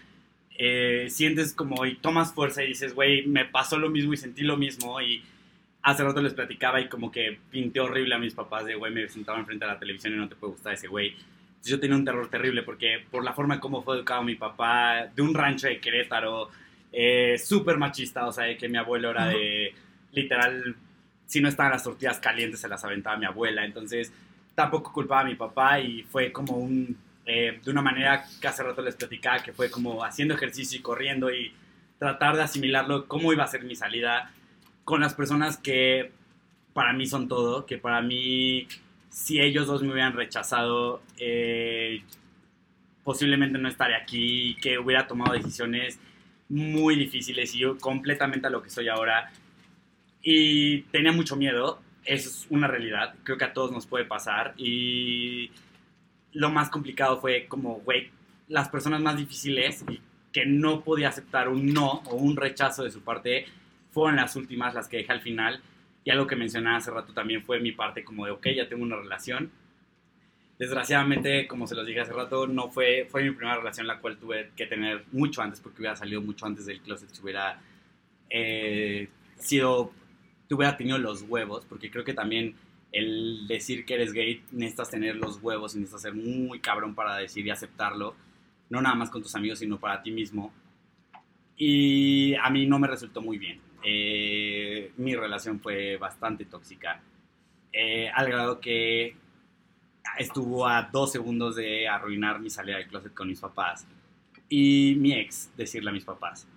[0.57, 4.41] eh, sientes como y tomas fuerza y dices, güey, me pasó lo mismo y sentí
[4.41, 5.23] lo mismo y
[5.81, 9.07] hace rato les platicaba y como que pinté horrible a mis papás de, güey, me
[9.07, 11.09] sentaba enfrente de la televisión y no te puede gustar ese güey.
[11.09, 15.07] Entonces yo tenía un terror terrible porque por la forma como fue educado mi papá,
[15.13, 16.49] de un rancho de Querétaro,
[16.91, 19.73] eh, súper machista, o sea, que mi abuelo era de,
[20.11, 20.75] literal,
[21.25, 24.11] si no estaban las tortillas calientes se las aventaba mi abuela, entonces
[24.55, 28.63] tampoco culpaba a mi papá y fue como un, eh, de una manera que hace
[28.63, 31.53] rato les platicaba, que fue como haciendo ejercicio y corriendo y
[31.97, 34.31] tratar de asimilarlo, cómo iba a ser mi salida
[34.89, 36.11] con las personas que
[36.73, 38.67] para mí son todo, que para mí,
[39.11, 42.01] si ellos dos me hubieran rechazado, eh,
[43.03, 45.99] posiblemente no estaría aquí, que hubiera tomado decisiones
[46.49, 49.31] muy difíciles y yo completamente a lo que soy ahora.
[50.23, 54.55] Y tenía mucho miedo, es una realidad, creo que a todos nos puede pasar.
[54.57, 55.51] Y
[56.31, 58.09] lo más complicado fue como, güey,
[58.47, 59.85] las personas más difíciles
[60.31, 63.45] que no podía aceptar un no o un rechazo de su parte
[63.91, 65.61] fueron las últimas, las que dejé al final.
[66.03, 68.83] Y algo que mencionaba hace rato también fue mi parte como de, ok, ya tengo
[68.83, 69.51] una relación.
[70.57, 74.17] Desgraciadamente, como se los dije hace rato, no fue, fue mi primera relación la cual
[74.17, 77.61] tuve que tener mucho antes, porque hubiera salido mucho antes del closet, si hubiera
[78.29, 79.93] eh, sido,
[80.47, 82.55] te hubiera tenido los huevos, porque creo que también
[82.91, 87.15] el decir que eres gay necesitas tener los huevos y necesitas ser muy cabrón para
[87.15, 88.15] decir y aceptarlo,
[88.69, 90.51] no nada más con tus amigos, sino para ti mismo.
[91.55, 93.68] Y a mí no me resultó muy bien.
[93.83, 97.01] Eh, mi relación fue bastante tóxica,
[97.71, 99.15] eh, al grado que
[100.17, 103.85] estuvo a dos segundos de arruinar mi salida del closet con mis papás
[104.49, 106.47] y mi ex decirle a mis papás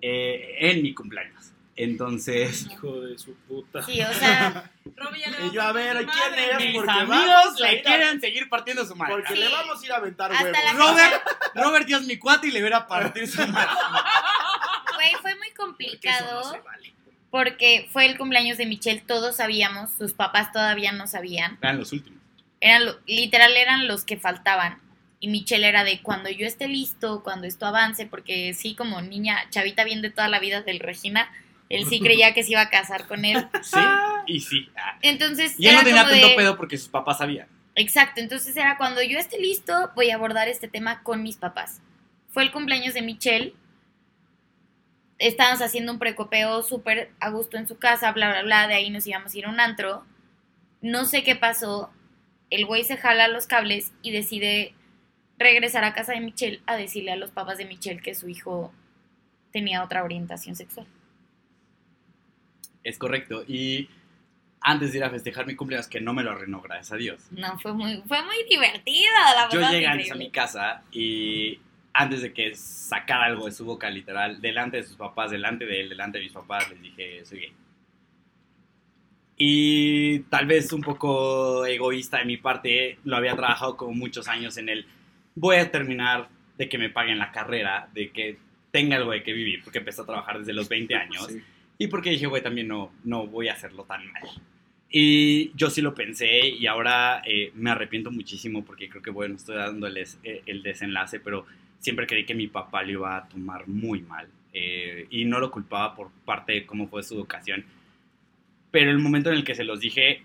[0.00, 1.52] eh, en mi cumpleaños.
[1.74, 3.82] Entonces, Hijo de su puta.
[3.82, 6.50] Sí, o sea, Robbie ya le Y yo, a ver, ¿quién madre.
[6.52, 6.58] es?
[6.58, 9.14] mis Porque amigos le a- quieren seguir partiendo su madre.
[9.14, 9.40] Porque Sí.
[9.40, 10.60] le vamos a ir a aventar Hasta huevos.
[10.64, 11.22] la- Robert,
[11.54, 13.70] Robert Dios mi cuate y le hubiera partido su madre.
[15.78, 17.88] Porque no vale.
[17.92, 21.58] fue el cumpleaños de Michelle, todos sabíamos, sus papás todavía no sabían.
[21.62, 22.18] Eran los últimos.
[22.60, 24.80] Eran literal eran los que faltaban.
[25.20, 29.48] Y Michelle era de cuando yo esté listo, cuando esto avance, porque sí, como niña,
[29.50, 31.30] chavita bien de toda la vida del Regina,
[31.68, 33.46] él sí creía que se iba a casar con él.
[33.62, 33.78] Sí
[34.26, 34.68] y sí.
[35.00, 37.48] Entonces, Y él no tenía tanto de- pedo porque sus papás sabían.
[37.74, 41.80] Exacto, entonces era cuando yo esté listo, voy a abordar este tema con mis papás.
[42.30, 43.54] Fue el cumpleaños de Michelle.
[45.18, 48.68] Estábamos haciendo un precopeo súper a gusto en su casa, bla, bla, bla.
[48.68, 50.04] De ahí nos íbamos a ir a un antro.
[50.80, 51.90] No sé qué pasó.
[52.50, 54.74] El güey se jala los cables y decide
[55.38, 58.72] regresar a casa de Michelle a decirle a los papás de Michelle que su hijo
[59.52, 60.86] tenía otra orientación sexual.
[62.84, 63.44] Es correcto.
[63.46, 63.88] Y
[64.60, 67.26] antes de ir a festejar mi cumpleaños, que no me lo arruinó, gracias a Dios.
[67.30, 69.72] No, fue muy, fue muy divertido, la Yo verdad.
[69.72, 71.60] llegué antes a mi casa y
[71.98, 75.80] antes de que sacara algo de su boca, literal, delante de sus papás, delante de
[75.80, 77.52] él, delante de mis papás, les dije, soy gay.
[79.36, 84.56] Y tal vez un poco egoísta de mi parte, lo había trabajado como muchos años
[84.58, 84.86] en el,
[85.34, 88.38] voy a terminar de que me paguen la carrera, de que
[88.70, 91.26] tenga algo de que vivir, porque empecé a trabajar desde los 20 años.
[91.26, 91.42] Sí.
[91.78, 94.22] Y porque dije, güey, también no, no voy a hacerlo tan mal.
[94.90, 99.34] Y yo sí lo pensé y ahora eh, me arrepiento muchísimo porque creo que, bueno,
[99.36, 101.46] estoy dándoles eh, el desenlace, pero
[101.78, 104.28] siempre creí que mi papá lo iba a tomar muy mal.
[104.52, 107.64] eh, y no lo culpaba por parte de cómo fue su educación.
[108.70, 110.22] Pero el momento en el que se los dije,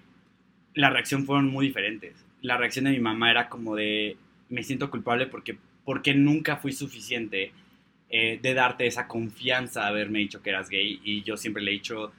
[0.74, 2.26] la reacción fueron muy diferentes.
[2.42, 4.18] La reacción de mi mamá era como de,
[4.50, 7.52] me siento culpable porque porque nunca fui suficiente
[8.10, 11.72] eh, de darte esa confianza de haberme dicho que eras gay y yo siempre le
[11.72, 12.14] he dicho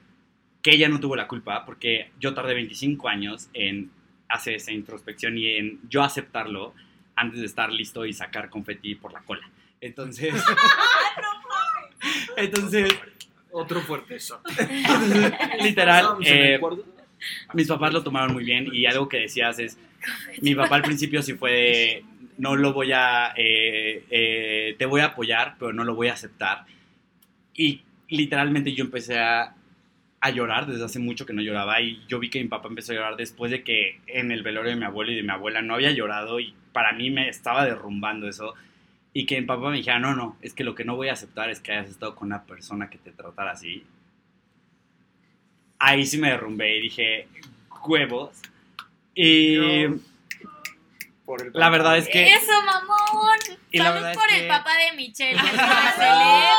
[0.65, 3.91] que ella no tuvo la culpa porque yo tardé 25 años en
[4.27, 6.73] hacer esa introspección y en yo aceptarlo
[7.15, 9.47] antes de estar listo y sacar confeti por la cola.
[9.79, 10.33] Entonces,
[12.37, 12.91] entonces,
[13.51, 14.17] Otro fuerte.
[14.17, 16.59] Entonces, literal, ¿Estamos en eh,
[17.53, 19.77] mis papás lo tomaron muy bien y algo que decías es,
[20.41, 22.05] mi papá al principio sí fue de,
[22.39, 26.13] no lo voy a, eh, eh, te voy a apoyar, pero no lo voy a
[26.13, 26.65] aceptar.
[27.53, 29.53] Y literalmente yo empecé a,
[30.25, 32.91] a llorar desde hace mucho que no lloraba y yo vi que mi papá empezó
[32.91, 35.61] a llorar después de que en el velorio de mi abuelo y de mi abuela
[35.61, 38.53] no había llorado y para mí me estaba derrumbando eso.
[39.13, 41.13] Y que mi papá me dijera, no, no, es que lo que no voy a
[41.13, 43.85] aceptar es que hayas estado con una persona que te tratara así.
[45.79, 47.27] Ahí sí me derrumbé y dije,
[47.87, 48.31] huevos.
[49.13, 49.85] Y
[51.25, 52.23] Por el la verdad es que...
[52.33, 53.39] Eso, mamón.
[53.71, 55.39] Y Salud es por el que- papá de Michelle.
[55.39, 56.51] que es excelente,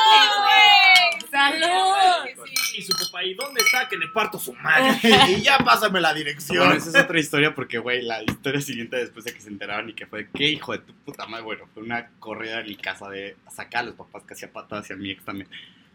[0.43, 1.06] güey.
[1.37, 2.47] Salud.
[2.79, 3.87] Y su papá, ¿y dónde está?
[3.87, 4.99] Que le parto su madre.
[5.29, 6.59] y ya pásame la dirección.
[6.59, 9.91] Bueno, esa es otra historia porque, güey, la historia siguiente después de que se enteraron
[9.91, 11.45] y que fue, ¿qué hijo de tu puta madre?
[11.45, 14.85] Bueno, fue una corrida en mi casa de sacar a los papás que hacía patadas
[14.85, 15.49] hacia mi ex también.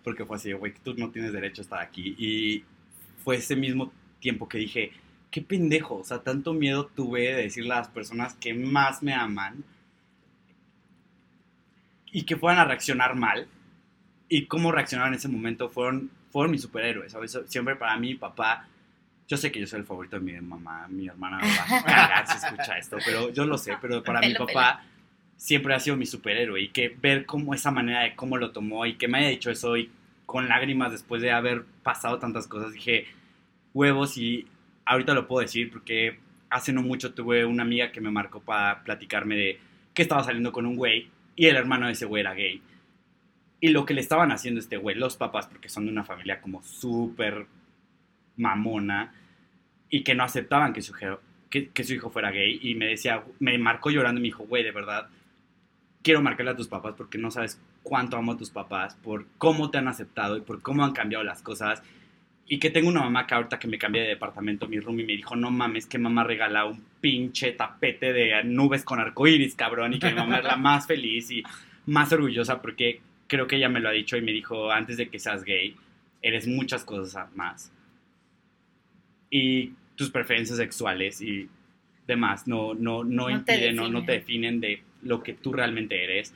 [0.03, 2.15] Porque fue así, de, güey, tú no tienes derecho a estar aquí.
[2.19, 2.63] Y
[3.23, 4.91] fue ese mismo tiempo que dije,
[5.31, 9.15] qué pendejo, o sea, tanto miedo tuve de decirle a las personas que más me
[9.15, 9.63] aman
[12.11, 13.47] y que fueran a reaccionar mal.
[14.33, 17.37] Y cómo reaccionaron en ese momento fueron, fueron mis superhéroes, ¿sabes?
[17.47, 18.65] Siempre para mí, papá,
[19.27, 21.83] yo sé que yo soy el favorito de mi mamá, mi hermana me va a
[21.83, 24.83] cagar si escucha esto, pero yo lo sé, pero para mi Pelo, papá
[25.35, 28.85] siempre ha sido mi superhéroe y que ver cómo esa manera de cómo lo tomó
[28.85, 29.89] y que me haya dicho eso y
[30.25, 33.07] con lágrimas después de haber pasado tantas cosas, dije,
[33.73, 34.47] huevos y
[34.85, 38.83] ahorita lo puedo decir porque hace no mucho tuve una amiga que me marcó para
[38.85, 39.59] platicarme de
[39.93, 42.61] que estaba saliendo con un güey y el hermano de ese güey era gay.
[43.61, 46.41] Y lo que le estaban haciendo este güey, los papás, porque son de una familia
[46.41, 47.45] como súper
[48.35, 49.13] mamona
[49.89, 50.93] y que no aceptaban que su,
[51.49, 52.59] que, que su hijo fuera gay.
[52.61, 55.09] Y me decía, me marcó llorando y me dijo, güey, de verdad,
[56.01, 59.69] quiero marcarle a tus papás porque no sabes cuánto amo a tus papás, por cómo
[59.69, 61.83] te han aceptado y por cómo han cambiado las cosas.
[62.47, 65.13] Y que tengo una mamá que ahorita que me cambié de departamento, mi roomie me
[65.13, 69.99] dijo, no mames, que mamá regala un pinche tapete de nubes con arcoíris, cabrón, y
[69.99, 71.43] que mi mamá es la más feliz y
[71.85, 75.07] más orgullosa porque creo que ella me lo ha dicho y me dijo, antes de
[75.09, 75.73] que seas gay,
[76.21, 77.71] eres muchas cosas más.
[79.29, 81.49] Y tus preferencias sexuales y
[82.05, 84.05] demás no, no, no, No te impiden o no definen.
[84.05, 86.33] te definen de lo que tú realmente eres.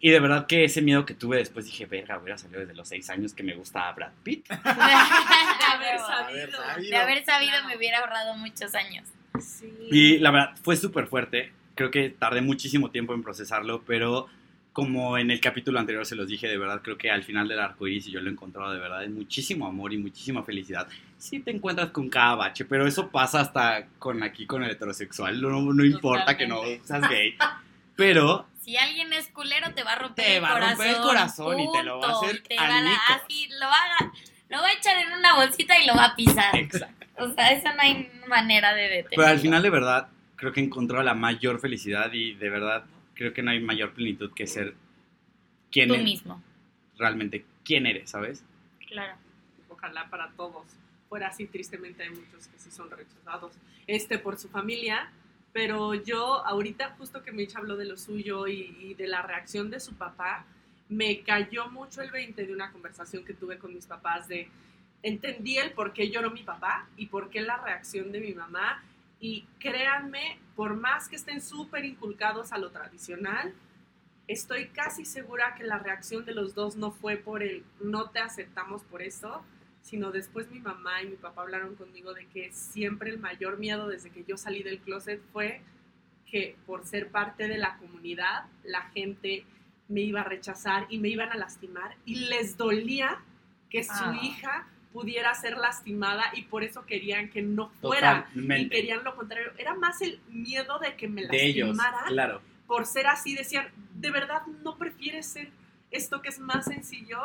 [0.00, 2.88] Y de verdad que ese miedo que tuve después dije, verga, hubiera salido desde los
[2.88, 4.48] seis años que me gustaba Brad Pitt.
[4.48, 4.70] De haber
[5.70, 6.58] haber sabido.
[6.62, 6.90] sabido.
[6.90, 7.68] De haber sabido Claro.
[7.68, 9.06] me hubiera ahorrado muchos años.
[9.40, 9.70] Sí.
[9.90, 11.52] Y la verdad, fue súper fuerte.
[11.74, 14.28] Creo que tardé muchísimo tiempo en procesarlo, pero
[14.74, 17.60] como en el capítulo anterior se los dije, de verdad, creo que al final del
[17.60, 20.86] arco iris, y yo lo he encontrado de verdad, es muchísimo amor y muchísima felicidad.
[21.16, 25.40] Sí te encuentras con cada bache, pero eso pasa hasta con aquí, con el heterosexual.
[25.40, 27.36] No, no importa que no seas gay.
[27.96, 30.76] Pero Si alguien es culero, te va a romper Te el va a corazón.
[30.78, 32.26] romper el corazón y te lo va a punto.
[32.26, 34.12] hacer te va a- así, lo va, a,
[34.48, 36.56] lo va a echar en una bolsita y lo va a pisar.
[36.56, 37.06] Exacto.
[37.18, 39.08] O sea, eso no hay manera de detenerlo.
[39.16, 42.84] Pero al final, de verdad, creo que encontró la mayor felicidad y de verdad
[43.14, 44.74] creo que no hay mayor plenitud que ser
[45.70, 46.42] quien Tú es- mismo.
[46.98, 48.44] realmente quién eres, ¿sabes?
[48.88, 49.16] Claro.
[49.68, 50.64] Ojalá para todos
[51.08, 53.52] fuera así, tristemente hay muchos que sí son rechazados
[53.86, 55.10] este, por su familia,
[55.52, 59.70] pero yo ahorita justo que Mitch habló de lo suyo y, y de la reacción
[59.70, 60.44] de su papá,
[60.88, 64.48] me cayó mucho el 20 de una conversación que tuve con mis papás de
[65.02, 68.82] entendí el por qué lloró mi papá y por qué la reacción de mi mamá
[69.20, 73.52] y créanme, por más que estén súper inculcados a lo tradicional,
[74.28, 78.20] estoy casi segura que la reacción de los dos no fue por el no te
[78.20, 79.44] aceptamos por eso,
[79.82, 83.88] sino después mi mamá y mi papá hablaron conmigo de que siempre el mayor miedo
[83.88, 85.60] desde que yo salí del closet fue
[86.26, 89.44] que por ser parte de la comunidad la gente
[89.88, 93.20] me iba a rechazar y me iban a lastimar y les dolía
[93.68, 94.18] que su Ah.
[94.22, 98.76] hija pudiera ser lastimada y por eso querían que no fuera y Totalmente.
[98.76, 99.52] querían lo contrario.
[99.58, 102.40] Era más el miedo de que me De ellos, lastimaran claro.
[102.66, 103.34] por ser así.
[103.34, 105.50] Decían, ¿de verdad no prefieres ser
[105.90, 107.18] esto que es más sencillo?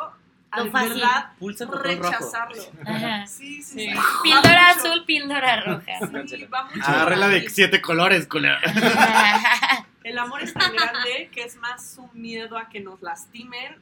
[0.52, 0.94] A Lo de fácil.
[0.94, 2.62] verdad Pulsa rechazarlo.
[2.84, 3.24] Ajá.
[3.28, 3.88] Sí, sí, Sí.
[3.92, 3.98] sí.
[4.24, 4.88] Píldora mucho.
[4.88, 6.26] azul, píldora roja.
[6.26, 6.82] Sí, va mucho.
[6.90, 8.58] Agárrela de siete colores, culera.
[10.02, 13.76] El amor es tan grande que es más un miedo a que nos lastimen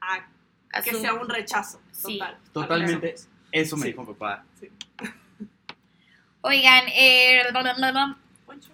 [0.00, 0.26] a
[0.84, 1.80] que sea un rechazo.
[1.92, 2.18] Sí.
[2.18, 2.38] Total.
[2.52, 3.14] Totalmente.
[3.52, 3.88] Eso me Sí.
[3.88, 4.44] dijo mi papá.
[6.42, 7.42] Oigan, eh,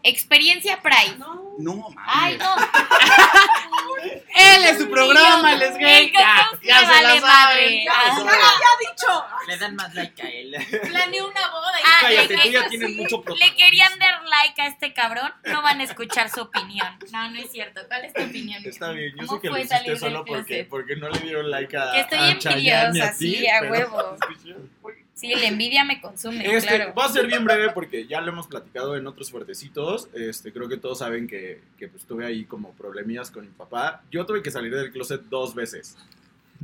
[0.03, 1.19] Experiencia Pride.
[1.19, 1.47] No.
[1.59, 1.97] No, mames.
[2.07, 2.55] Ay, no.
[4.37, 6.13] Él es su programa, él es gay.
[6.13, 7.23] Ya, ya se la vale saben.
[7.23, 7.85] madre.
[7.85, 8.03] Ya, Ah.
[8.05, 9.25] ya ¡Ya se lo la- había dicho!
[9.47, 10.55] Le dan más like a él.
[10.89, 13.57] Planeé una boda y Ah, Cállate, le- tú ya le- tienes mucho Le protagonismo.
[13.57, 16.99] querían dar like a este cabrón, no van a escuchar su opinión.
[17.11, 17.81] No, no es cierto.
[17.89, 18.63] ¿Cuál es tu opinión?
[18.67, 21.75] Está bien, yo ¿Cómo sé que lo hiciste solo porque, porque no le dieron like
[21.77, 24.17] a Que estoy envidiosa, sí, a huevo.
[25.17, 26.93] Sí, la envidia me consume, Este, claro.
[26.95, 30.09] Va a ser bien breve porque ya lo hemos platicado en otros fuertecitos.
[30.13, 34.03] Este, creo que todos saben que, que pues, tuve ahí como problemillas con mi papá.
[34.11, 35.97] Yo tuve que salir del closet dos veces.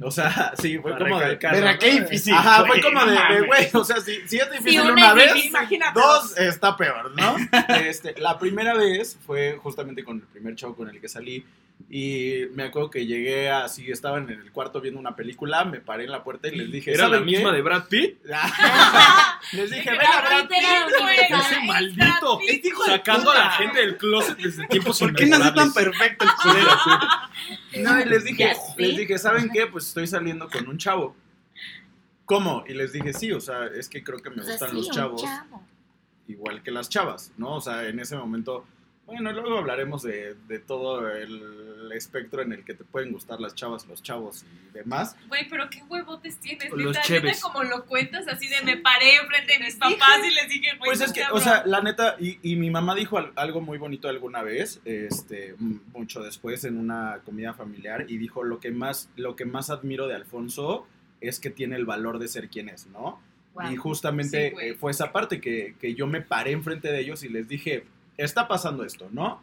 [0.03, 1.39] O sea, sí, fue Para como de...
[1.63, 1.79] ¿no?
[1.79, 2.35] qué difícil.
[2.35, 5.45] Ajá, fue como de, güey, o sea, si, si es difícil una una es vez.
[5.47, 5.99] Imagínate.
[5.99, 7.37] dos está peor, ¿no?
[7.81, 11.43] Este, la primera vez fue justamente con el primer chavo con el que salí
[11.91, 16.05] y me acuerdo que llegué así, estaban en el cuarto viendo una película, me paré
[16.05, 18.19] en la puerta y les dije, ¿Era la misma de Brad Pitt?
[19.53, 20.59] les dije, ven a Brad Pitt,
[20.99, 21.11] güey".
[21.11, 21.41] universal.
[21.53, 22.41] Ese maldito.
[22.43, 26.25] Hijo de Sacando a la gente del closet desde tiempos ¿Por qué nació tan perfecto
[26.25, 26.71] el culero?
[27.81, 29.67] No, y les dije, les dije, ¿saben qué?
[29.67, 31.17] Pues estoy saliendo con un chavo.
[32.27, 32.65] ¿Cómo?
[32.69, 34.77] Y les dije, sí, o sea, es que creo que me O sea, gustan sí,
[34.77, 35.63] los un chavos chavo.
[36.29, 37.57] igual que las chavas, ¿no?
[37.57, 38.65] O sea, en ese momento,
[39.13, 43.55] bueno, luego hablaremos de, de todo el espectro en el que te pueden gustar las
[43.55, 45.17] chavas, los chavos y demás.
[45.29, 46.71] Güey, pero qué huevotes tienes.
[46.71, 47.37] Los Neta, cheves.
[47.37, 50.71] neta, como lo cuentas así de me paré enfrente de mis papás y les dije,
[50.79, 53.33] güey, Pues no es que, o sea, la neta, y, y mi mamá dijo al-
[53.37, 55.55] algo muy bonito alguna vez, este,
[55.93, 60.07] mucho después en una comida familiar, y dijo, lo que más, lo que más admiro
[60.09, 60.87] de Alfonso
[61.21, 63.21] es que tiene el valor de ser quien es, ¿no?
[63.71, 67.23] Y justamente Sí, eh, fue esa parte que, que yo me paré enfrente de ellos
[67.23, 67.85] y les dije,
[68.17, 69.43] está pasando esto, ¿no?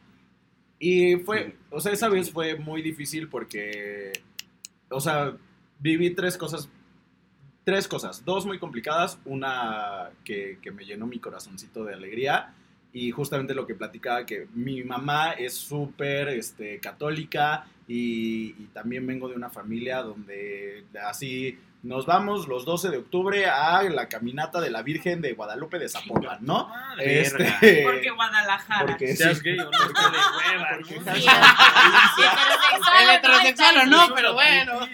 [0.80, 4.14] Y fue, o sea, esa vez fue muy difícil porque,
[4.90, 5.36] o sea,
[5.80, 6.70] viví tres cosas,
[7.64, 12.54] tres cosas, dos muy complicadas, una que, que me llenó mi corazoncito de alegría
[12.94, 19.06] y justamente lo que platicaba, que mi mamá es súper este, católica y, y también
[19.06, 24.60] vengo de una familia donde así nos vamos los 12 de octubre a la caminata
[24.60, 26.68] de la Virgen de Guadalupe de Zapopan, ¿no?
[26.68, 28.86] Madre, Este, Porque Guadalajara.
[28.86, 31.16] porque Seas sí, gay o no, está de hueva, porque ¿no?
[31.16, 34.80] Sí, heterosexual, El heterosexual o no, pero bueno.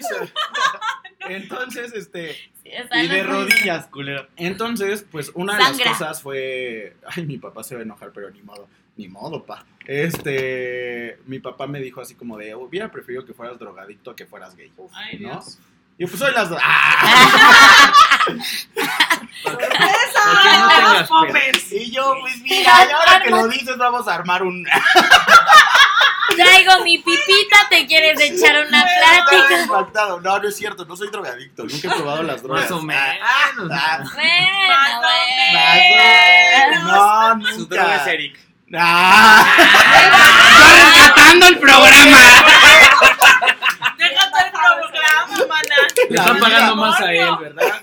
[1.28, 4.28] Entonces, este, Y de rodillas, culero.
[4.36, 5.84] entonces, pues una de Sangra.
[5.86, 9.44] las cosas fue, ay, mi papá se va a enojar, pero ni modo, ni modo,
[9.44, 9.66] pa.
[9.86, 14.26] Este, mi papá me dijo así como de, hubiera preferido que fueras drogadicto a que
[14.26, 14.72] fueras gay.
[14.92, 15.30] Ay, ¿no?
[15.32, 15.58] Dios.
[15.98, 16.58] Y pues soy las dos.
[16.62, 18.26] ¡Ah!
[20.42, 21.78] Que no.
[21.80, 24.66] Y yo, pues mira, y ahora que lo dices, vamos a armar un.
[26.36, 29.62] Traigo mi pipita, te quieres echar una plática.
[29.62, 30.20] impactado.
[30.20, 32.62] No, no es cierto, no soy drogadicto, nunca he probado las drogas.
[32.64, 33.02] Más o menos.
[33.22, 35.00] Ah, Bueno, o
[36.74, 36.92] bueno.
[36.92, 37.52] No, nunca.
[37.54, 38.38] Su droga es Eric.
[38.74, 39.46] Ah.
[40.96, 42.18] rescatando el programa!
[43.96, 45.76] Déjate el programa, maná.
[46.10, 47.64] Le están pagando más a él, ¿verdad?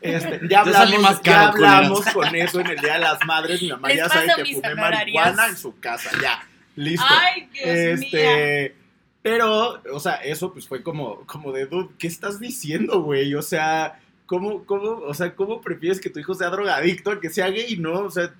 [0.00, 3.60] Este, ya hablamos, más ya caro, hablamos con eso en el Día de las Madres.
[3.60, 6.10] Mi mamá Les ya sabe que fumé marihuana en su casa.
[6.22, 7.04] Ya, listo.
[7.08, 8.10] Ay, Dios mío.
[8.10, 8.76] este,
[9.22, 13.34] pero, o sea, eso pues fue como, como de, dude, ¿qué estás diciendo, güey?
[13.34, 17.28] O sea, ¿cómo, cómo, o sea, ¿cómo prefieres que tu hijo sea drogadicto a que
[17.28, 17.76] sea gay?
[17.76, 18.32] No, o sea,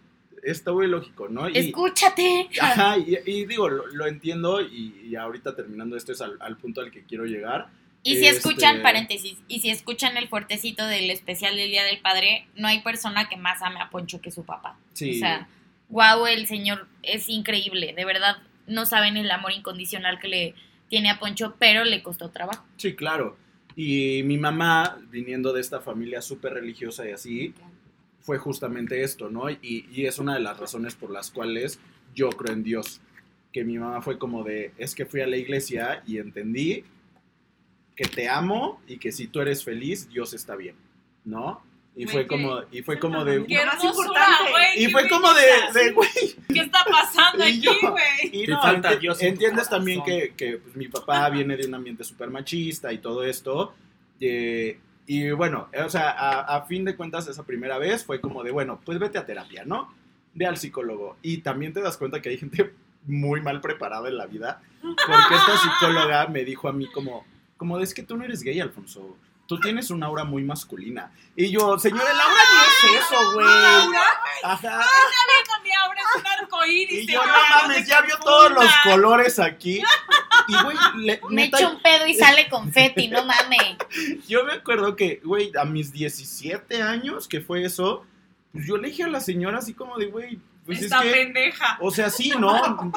[0.42, 1.48] está muy lógico, ¿no?
[1.48, 2.48] Y, Escúchate.
[2.60, 6.56] Ajá, y, y digo, lo, lo entiendo y, y ahorita terminando esto es al, al
[6.56, 7.68] punto al que quiero llegar.
[8.02, 11.98] Y si Este- escuchan, paréntesis, y si escuchan el fuertecito del especial del Día del
[12.00, 14.78] Padre, no hay persona que más ame a Poncho que su papá.
[14.92, 15.16] Sí.
[15.16, 15.48] O sea,
[15.88, 20.54] wow, el señor es increíble, de verdad, no saben el amor incondicional que le
[20.88, 22.64] tiene a Poncho, pero le costó trabajo.
[22.76, 23.36] Sí, claro.
[23.76, 27.54] Y mi mamá, viniendo de esta familia súper religiosa y así,
[28.20, 29.50] fue justamente esto, ¿no?
[29.50, 31.78] Y, y es una de las razones por las cuales
[32.14, 33.00] yo creo en Dios.
[33.52, 36.84] Que mi mamá fue como de, es que fui a la iglesia y entendí
[37.98, 40.76] que te amo y que si tú eres feliz, Dios está bien,
[41.24, 41.60] ¿no?
[41.96, 44.84] Y fue qué- como, y fue como de, Qué hermosura, güey.
[44.84, 46.08] y fue como de, güey,
[46.48, 48.04] ¿Qué está pasando Y aquí, güey?
[48.42, 49.78] Y Te no, falta Dios en entiendes corazón.
[49.78, 53.74] también que, que, pues, mi papá viene de un ambiente súper machista y todo esto.
[54.20, 54.78] eh,
[55.08, 58.44] y bueno, eh, o sea, a, a fin de cuentas, esa primera vez fue como
[58.44, 59.92] de, bueno, pues vete a terapia, ¿no?
[60.34, 61.16] Ve al psicólogo.
[61.22, 62.74] Y también te das cuenta que hay gente
[63.06, 64.60] muy mal preparada en la vida.
[64.82, 67.24] Porque esta psicóloga me dijo a mí como,
[67.58, 69.16] como, es que tú no eres gay, Alfonso.
[69.46, 71.10] Tú tienes una aura muy masculina.
[71.34, 73.46] Y yo, señora, el aura no es eso, güey.
[74.44, 74.80] Ajá.
[75.62, 77.04] Mi aura es un arcoíris.
[77.04, 77.32] Y yo, no
[77.62, 79.82] mames, ya vio todos los colores aquí.
[80.48, 83.76] Y, güey, le- Me neta, echo un pedo y sale confeti, no mames.
[84.28, 88.04] yo me acuerdo que, güey, a mis 17 años, que fue eso,
[88.52, 90.38] pues yo le dije a la señora así como de, güey,
[90.68, 91.78] pues es Esta que, pendeja.
[91.80, 92.52] o sea, sí, ¿no?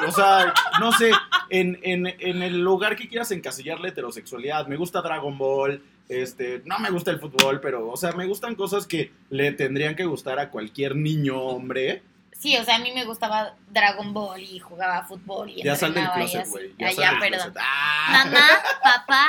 [0.06, 1.10] O sea, no sé,
[1.48, 6.60] en, en, en el lugar que quieras encasillar la heterosexualidad, me gusta Dragon Ball, este,
[6.66, 10.04] no me gusta el fútbol, pero, o sea, me gustan cosas que le tendrían que
[10.04, 12.02] gustar a cualquier niño hombre.
[12.38, 15.94] Sí, o sea, a mí me gustaba Dragon Ball y jugaba fútbol y Ya sal
[15.94, 16.72] del entrenaba y closet.
[16.78, 17.38] Ah, sal ya, del perdón.
[17.52, 17.56] closet.
[17.58, 18.24] ¡Ah!
[18.26, 18.46] Mamá,
[18.82, 19.26] papá.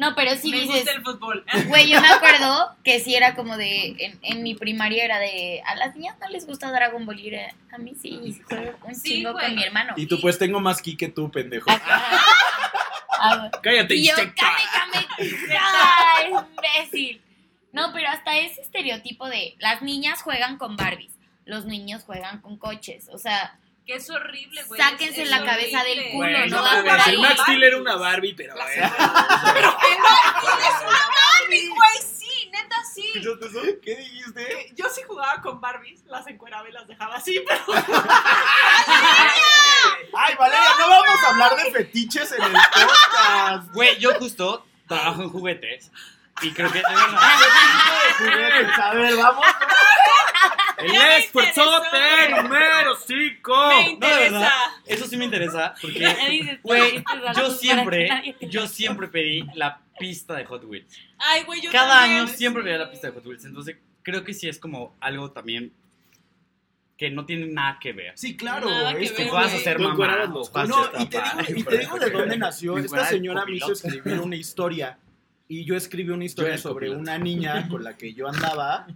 [0.00, 1.44] No, pero sí me dices, gusta el fútbol.
[1.68, 5.62] güey, yo me acuerdo que sí era como de, en, en mi primaria era de,
[5.66, 8.94] a las niñas no les gusta Dragon Ball y era, a mí sí, juego un
[8.94, 9.44] Sí, chingo güey.
[9.44, 9.92] con mi hermano.
[9.96, 11.70] Y tú, pues, tengo más ki que tú, pendejo.
[11.70, 12.02] Ajá.
[13.20, 15.06] Ah, Cállate, y yo, came, came,
[15.60, 17.20] ¡ay, imbécil!
[17.72, 21.12] No, pero hasta ese estereotipo de las niñas juegan con Barbies,
[21.44, 24.80] los niños juegan con coches, o sea, Que es horrible, güey.
[24.80, 26.02] Sáquense es la cabeza horrible.
[26.02, 27.18] del culo, Güey, no no mames, el ahí.
[27.18, 28.54] Max Steel era una Barbie, pero.
[28.54, 28.80] La eh,
[31.48, 33.10] Barbie, güey, sí, neta sí.
[33.14, 33.60] ¿Escuchaste eso?
[33.82, 34.44] ¿Qué dijiste?
[34.46, 37.62] Que Yo sí jugaba con Barbies, las encueraba y las dejaba así, pero
[40.16, 43.72] Ay, Valeria, no vamos a hablar de fetiches en el podcast.
[43.72, 45.90] Güey, yo justo trabajo en juguetes
[46.42, 47.20] y creo que de verdad,
[48.18, 49.46] Juguetes, A ver, vamos.
[50.82, 53.68] El me esfuerzote número 5.
[53.68, 54.30] Me No, de interesa.
[54.30, 54.50] verdad,
[54.86, 57.04] eso sí me interesa porque, güey, "Este
[57.40, 58.72] yo siempre, yo toque".
[58.74, 60.96] siempre pedí la pista de Hot Wheels.
[61.18, 62.20] Ay, güey, yo Cada también.
[62.22, 65.30] año siempre pedía la pista de Hot Wheels, entonces creo que sí es como algo
[65.32, 65.72] también
[66.96, 68.12] que no tiene nada que ver.
[68.16, 68.68] Sí, claro.
[68.90, 69.60] Es Que ver, puedas güey.
[69.62, 70.26] hacer Tú mamá.
[70.66, 72.76] No, ser y te digo, y te digo de dónde nació.
[72.76, 74.98] Esta señora me hizo escribir una historia.
[75.48, 78.86] Y yo escribí una historia sobre una niña con la que yo andaba.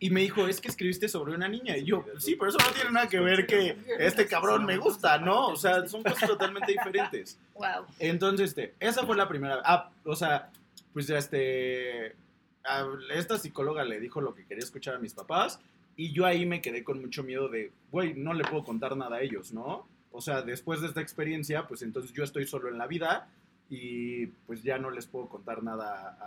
[0.00, 1.76] Y me dijo, es que escribiste sobre una niña.
[1.76, 5.18] Y yo, sí, pero eso no tiene nada que ver que este cabrón me gusta,
[5.18, 5.48] ¿no?
[5.48, 7.38] O sea, son cosas totalmente diferentes.
[7.54, 7.86] Wow.
[8.00, 9.62] Entonces, este, esa fue la primera.
[9.64, 10.50] Ah, o sea,
[10.92, 12.16] pues ya este.
[12.64, 12.84] a
[13.14, 15.60] esta psicóloga le dijo lo que quería escuchar a mis papás.
[15.96, 19.18] Y yo ahí me quedé con mucho miedo de, güey, no le puedo contar nada
[19.18, 19.86] a ellos, ¿no?
[20.10, 23.28] O sea, después de esta experiencia, pues entonces yo estoy solo en la vida
[23.70, 26.18] y pues ya no les puedo contar nada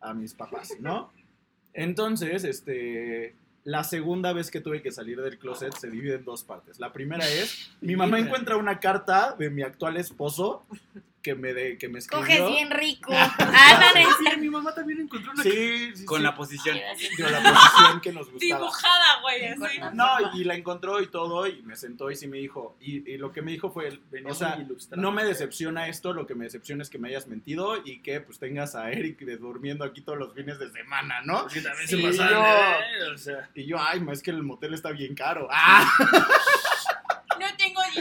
[0.00, 1.10] a, a mis papás, ¿no?
[1.78, 6.42] Entonces, este, la segunda vez que tuve que salir del closet se divide en dos
[6.42, 6.80] partes.
[6.80, 10.64] La primera es, mi mamá encuentra una carta de mi actual esposo
[11.28, 12.24] que me, de, que me escribió.
[12.26, 13.12] Coges bien rico.
[14.18, 15.42] Sí, mi mamá también encontró una.
[15.42, 16.22] Sí, sí, Con sí.
[16.24, 16.78] la posición.
[17.16, 18.60] Con la posición que nos gustaba.
[18.60, 19.78] Dibujada, güey, así.
[19.92, 23.16] No, y la encontró y todo, y me sentó y sí me dijo, y, y
[23.18, 24.58] lo que me dijo fue, o sea,
[24.96, 28.20] no me decepciona esto, lo que me decepciona es que me hayas mentido y que
[28.20, 31.48] pues tengas a Eric de durmiendo aquí todos los fines de semana, ¿no?
[31.48, 33.50] Sí, también Sí, se pasaron yo- o sea.
[33.54, 35.48] Y yo, ay, ma, es que el motel está bien caro.
[35.50, 35.90] ¡Ah!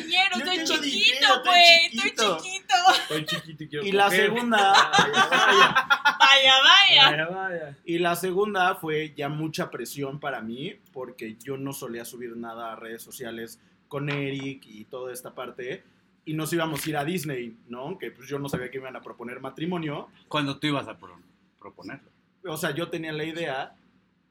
[0.01, 1.85] Tengo chiquito, dinero, güey.
[1.85, 2.37] Estoy chiquito.
[2.41, 2.73] chiquito.
[3.01, 4.19] Estoy chiquito y quiero Y la coger.
[4.25, 5.75] segunda, Vaya,
[6.19, 7.09] Vaya, vaya.
[7.11, 7.77] vaya, vaya.
[7.85, 12.73] y la segunda fue ya mucha presión para mí, porque yo no solía subir nada
[12.73, 15.83] a redes sociales con Eric y toda esta parte.
[16.25, 17.97] Y nos íbamos a ir a Disney, ¿no?
[17.97, 20.09] Que pues yo no sabía que me iban a proponer matrimonio.
[20.27, 21.21] Cuando tú ibas a pro-
[21.57, 22.11] proponerlo.
[22.45, 23.73] O sea, yo tenía la idea,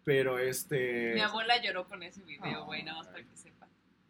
[0.05, 1.13] pero este...
[1.15, 3.56] Mi abuela lloró con ese video, güey, nada más para que sepa.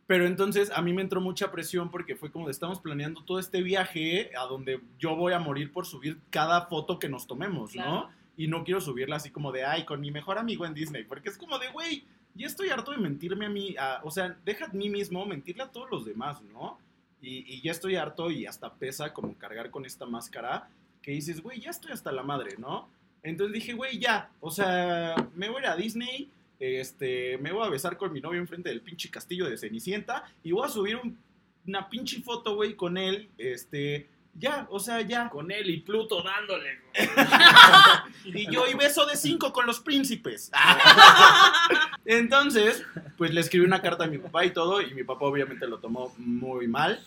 [0.06, 3.38] Pero entonces a mí me entró mucha presión porque fue como de estamos planeando todo
[3.40, 7.74] este viaje a donde yo voy a morir por subir cada foto que nos tomemos,
[7.74, 8.08] ¿no?
[8.36, 11.28] Y no quiero subirla así como de, ay, con mi mejor amigo en Disney, porque
[11.30, 12.04] es como de, güey,
[12.34, 15.62] ya estoy harto de mentirme a mí, a- o sea, deja a mí mismo mentirle
[15.64, 16.78] a todos los demás, ¿no?
[17.22, 20.68] Y, y ya estoy harto y hasta pesa como cargar con esta máscara
[21.02, 22.88] que dices, güey, ya estoy hasta la madre, ¿no?
[23.22, 26.28] Entonces dije, güey, ya, o sea, me voy a Disney,
[26.58, 30.52] este, me voy a besar con mi novio enfrente del pinche castillo de Cenicienta y
[30.52, 31.18] voy a subir un-
[31.66, 35.28] una pinche foto, güey, con él, este, ya, o sea, ya.
[35.30, 36.78] Con él y Pluto dándole.
[38.24, 40.50] Y yo y beso de cinco con los príncipes.
[42.04, 42.84] Entonces,
[43.16, 45.78] pues le escribí una carta a mi papá y todo, y mi papá obviamente lo
[45.78, 47.00] tomó muy mal.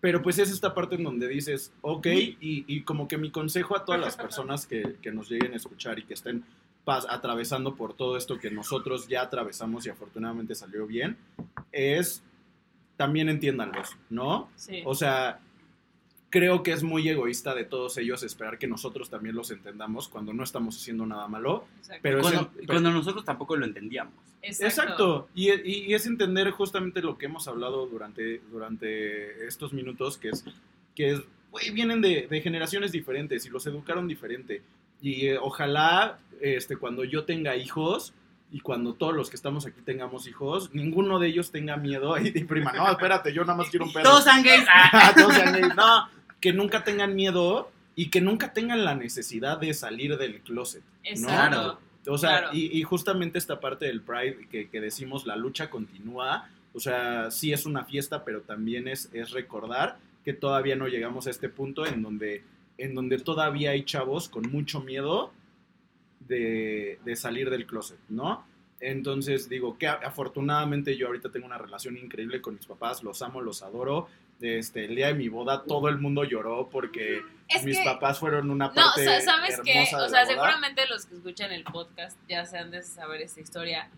[0.00, 2.36] Pero pues es esta parte en donde dices, ok, y,
[2.66, 5.98] y como que mi consejo a todas las personas que, que nos lleguen a escuchar
[5.98, 6.44] y que estén
[6.86, 11.16] atravesando por todo esto que nosotros ya atravesamos y afortunadamente salió bien,
[11.70, 12.22] es
[12.96, 14.48] también entiéndanlos, ¿no?
[14.56, 14.82] Sí.
[14.84, 15.40] O sea,
[16.30, 20.32] creo que es muy egoísta de todos ellos esperar que nosotros también los entendamos cuando
[20.32, 21.66] no estamos haciendo nada malo.
[21.78, 22.00] Exacto.
[22.02, 24.14] Pero es Cuando, en- cuando nosotros tampoco lo entendíamos.
[24.40, 25.28] Exacto.
[25.34, 30.30] Y, y- y es entender justamente lo que hemos hablado durante, durante estos minutos, que
[30.30, 30.44] es,
[30.96, 31.20] que es,
[31.50, 34.62] güey, vienen de, de generaciones diferentes y los educaron diferente.
[35.02, 38.14] Y eh, ojalá este, cuando yo tenga hijos
[38.50, 42.16] y cuando todos los que estamos aquí tengamos hijos, ninguno de ellos tenga miedo.
[42.18, 44.08] Y, y prima, no, espérate, yo nada más quiero un perro.
[44.10, 44.64] Todos sean gays.
[44.92, 45.74] Ah, Todos sean gays.
[45.74, 46.08] No,
[46.40, 50.82] que nunca tengan miedo y que nunca tengan la necesidad de salir del closet.
[51.04, 51.28] Exacto.
[51.50, 51.78] Claro.
[52.06, 52.50] O sea, Claro.
[52.56, 57.30] y, y justamente esta parte del Pride que, que decimos la lucha continúa, o sea,
[57.30, 61.48] sí es una fiesta, pero también es, es recordar que todavía no llegamos a este
[61.48, 62.42] punto en donde,
[62.78, 65.32] en donde todavía hay chavos con mucho miedo
[66.20, 68.44] de, de salir del closet, ¿no?
[68.80, 73.40] Entonces digo que afortunadamente yo ahorita tengo una relación increíble con mis papás, los amo,
[73.40, 74.08] los adoro.
[74.40, 78.18] Este, el día de mi boda todo el mundo lloró porque Es mis que, papás
[78.18, 79.82] fueron una no, parte sa- ¿sabes qué?
[79.82, 80.26] O sea, boda.
[80.26, 83.88] seguramente los que escuchan el podcast ya se han de saber esta historia,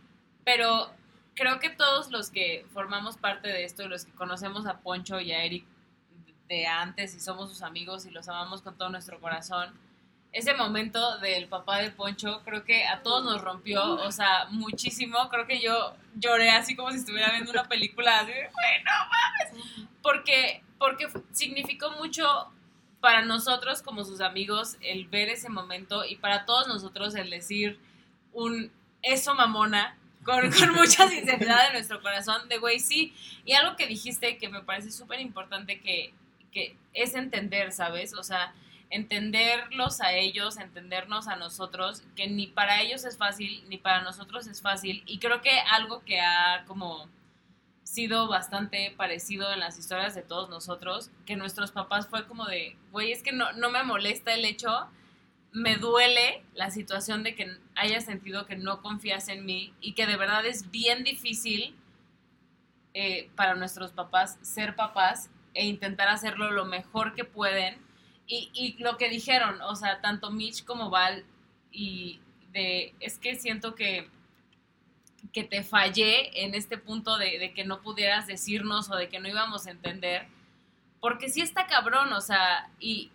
[0.44, 0.90] pero
[1.34, 5.32] creo que todos los que formamos parte de esto los que conocemos a Poncho y
[5.32, 5.64] a Eric
[6.54, 9.72] de antes y somos sus amigos y los amamos con todo nuestro corazón,
[10.34, 15.28] ese momento del papá de Poncho creo que a todos nos rompió, o sea, muchísimo.
[15.30, 18.92] Creo que yo lloré así como si estuviera viendo una película así, de, güey, no
[19.10, 19.88] mames.
[20.02, 22.50] Porque, porque significó mucho
[23.00, 27.78] para nosotros como sus amigos el ver ese momento y para todos nosotros el decir
[28.32, 33.76] un eso mamona con, con mucha sinceridad de nuestro corazón de güey sí y algo
[33.76, 36.14] que dijiste que me parece súper importante que,
[36.54, 38.54] que es entender sabes o sea
[38.90, 44.46] entenderlos a ellos entendernos a nosotros que ni para ellos es fácil ni para nosotros
[44.46, 45.02] es fácil.
[45.06, 47.08] Y creo que algo que ha como
[47.82, 52.76] sido bastante parecido en las historias de todos nosotros, que nuestros papás fue como de,
[52.90, 54.88] güey, es que no, no me molesta el hecho,
[55.52, 60.06] me duele la situación de que hayas sentido que no confías en mí y que
[60.06, 61.76] de verdad es bien difícil
[62.94, 67.78] eh, para nuestros papás ser papás e intentar hacerlo lo mejor que pueden.
[68.26, 71.24] Y, y lo que dijeron, o sea, tanto Mitch como Val,
[71.70, 72.20] y
[72.52, 74.08] de, es que siento que
[75.32, 79.18] que te fallé en este punto de, de que no pudieras decirnos o de que
[79.20, 80.28] no íbamos a entender,
[81.00, 83.10] porque sí está cabrón, o sea, y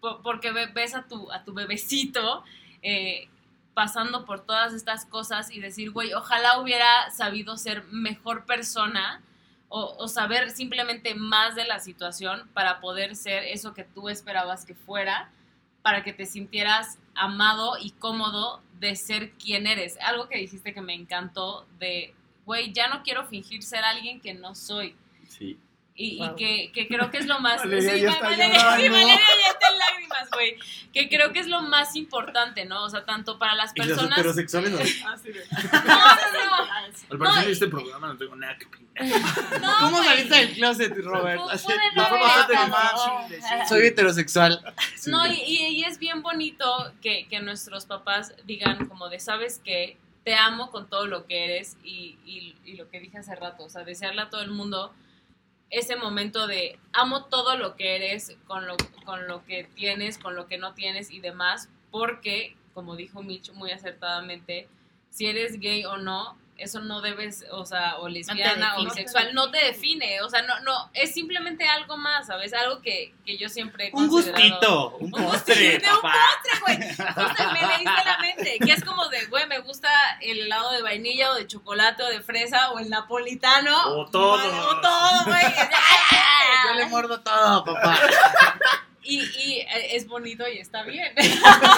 [0.00, 2.44] po- porque ve- ves a tu, a tu bebecito
[2.82, 3.28] eh,
[3.72, 9.22] pasando por todas estas cosas y decir, güey, ojalá hubiera sabido ser mejor persona
[9.68, 14.74] o, saber simplemente más de la situación para poder ser eso que tú esperabas que
[14.74, 15.30] fuera,
[15.82, 19.98] para que te sintieras amado y cómodo de ser quien eres.
[20.00, 22.14] Algo que dijiste que me encantó de,
[22.46, 24.96] güey, ya no quiero fingir ser alguien que no soy.
[25.98, 26.04] Sí.
[26.04, 26.36] Y, y Wow.
[26.36, 27.58] que, que creo que es lo más...
[27.58, 28.82] Valeria ya Va- está Valeria, llorando.
[28.84, 30.56] sí, Valeria ya está en lágrimas, güey.
[30.92, 32.84] Que creo que es lo más importante, ¿no?
[32.84, 34.18] O sea, tanto para las Y los personas...
[34.18, 34.78] heterosexuales no.
[35.12, 35.44] Así de.
[35.72, 36.72] No, no, no.
[36.72, 39.60] Al parecer No, de este programa no tengo nada que opinar.
[39.60, 41.40] No, ¿Cómo saliste del closet, Robert?
[41.50, 41.66] Así-.
[43.68, 44.60] Soy heterosexual.
[45.06, 49.60] No, y, y- y es bien bonito que, que nuestros papás digan como de, sabes
[49.64, 53.34] que te amo con todo lo que eres y, y- y lo que dije hace
[53.34, 54.92] rato, o sea, desearle a todo el mundo
[55.70, 60.34] ese momento de amo todo lo que eres, con lo, con lo que tienes, con
[60.34, 64.68] lo que no tienes y demás, porque, como dijo Mitch muy acertadamente,
[65.10, 68.90] si eres gay o no, eso no debes, o sea, o lesbiana o define.
[68.90, 72.52] bisexual, no te define, o sea, no, no, es simplemente algo más, ¿sabes?
[72.52, 76.76] Algo que, que yo siempre he Un gustito, un Un postre, un postre, güey.
[76.78, 78.58] Justo me leíste la mente.
[78.58, 79.88] Que es como de, güey, me gusta
[80.20, 83.96] el helado de vainilla o de chocolate o de fresa o el napolitano.
[83.96, 84.68] O todo.
[84.68, 85.44] O todo, güey.
[86.68, 87.98] Yo le muerdo todo, papá.
[89.10, 91.12] Y, y eh, es bonito y está bien.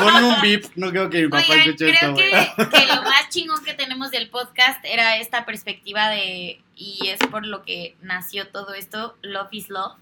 [0.00, 0.64] Pon un beep.
[0.74, 2.30] No creo que mi papá Oigan, escuche esto, creo güey.
[2.30, 7.20] que, que lo más chingón que tenemos del podcast era esta perspectiva de, y es
[7.30, 9.96] por lo que nació todo esto, Love is Love.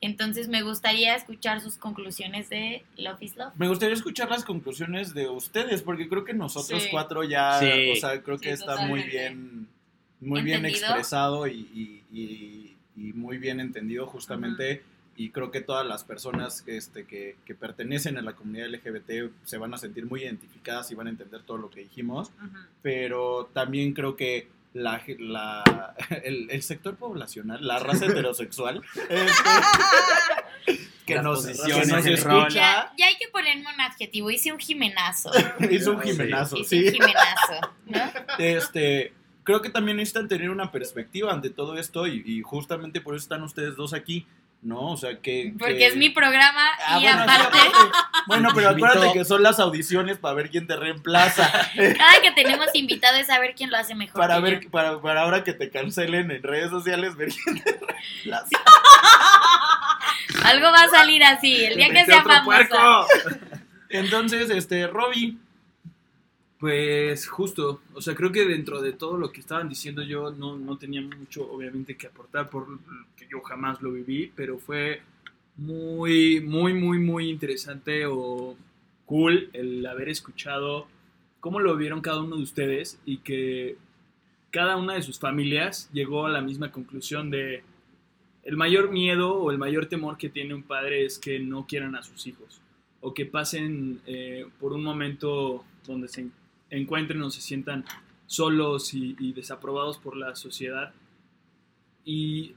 [0.00, 3.54] Entonces me gustaría escuchar sus conclusiones de Love is Love.
[3.56, 6.88] Me gustaría escuchar las conclusiones de ustedes, porque creo que nosotros Sí.
[6.90, 7.90] cuatro ya, Sí.
[7.92, 9.66] o sea, creo que Sí, está muy bien,
[10.20, 14.82] muy bien expresado y, y- y- y muy bien entendido justamente.
[15.16, 19.58] Y creo que todas las personas este, que, que pertenecen a la comunidad LGBT se
[19.58, 22.32] van a sentir muy identificadas y van a entender todo lo que dijimos.
[22.82, 25.94] Pero también creo que la, la-
[26.24, 32.92] el, el sector poblacional, la raza heterosexual, este, que Las nos, que nos escucha, Ya,
[32.98, 35.30] ya hay que ponerme un adjetivo, hice un jimenazo.
[35.30, 35.74] un Sí.
[35.74, 35.90] Hice sí.
[35.90, 36.64] un jimenazo,
[37.86, 38.00] ¿no?
[38.38, 39.12] Este,
[39.44, 43.22] creo que también necesitan tener una perspectiva ante todo esto y, y justamente por eso
[43.24, 44.26] están ustedes dos aquí,
[44.64, 44.92] ¿no?
[44.92, 45.54] O sea, que...
[45.58, 47.58] Porque que- es mi programa Ah, y bueno, sí, aparte,
[48.26, 51.50] Bueno, pero acuérdate que son las audiciones para ver quién te reemplaza.
[51.76, 54.18] cada que tenemos invitado es saber quién lo hace mejor.
[54.18, 54.70] para ver, yo.
[54.70, 58.58] para, para ahora que te cancelen en redes sociales, ver quién te reemplaza.
[60.44, 62.76] Algo va a salir así, el día que sea puerco.
[63.90, 65.36] Entonces, este, Robbie,
[66.58, 70.56] Pues justo, o sea, creo que dentro de todo lo que estaban diciendo yo no,
[70.56, 72.66] no tenía mucho, obviamente, que aportar por
[73.16, 75.02] que yo jamás lo viví, pero fue
[75.56, 78.56] muy, muy, muy, muy interesante o
[79.06, 80.86] cool el haber escuchado
[81.40, 83.76] cómo lo vieron cada uno de ustedes y que
[84.50, 87.62] cada una de sus familias llegó a la misma conclusión de
[88.44, 91.96] el mayor miedo o el mayor temor que tiene un padre es que no quieran
[91.96, 92.60] a sus hijos
[93.00, 96.22] o que pasen eh, por un momento donde se
[96.76, 97.84] encuentren o se sientan
[98.26, 100.92] solos y, y desaprobados por la sociedad.
[102.04, 102.54] Y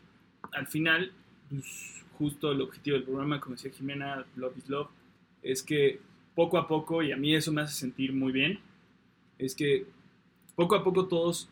[0.51, 1.11] al final,
[1.49, 4.89] pues, justo el objetivo del programa, como decía Jimena, Love is Love,
[5.43, 5.99] es que
[6.35, 8.59] poco a poco, y a mí eso me hace sentir muy bien,
[9.37, 9.85] es que
[10.55, 11.47] poco a poco todos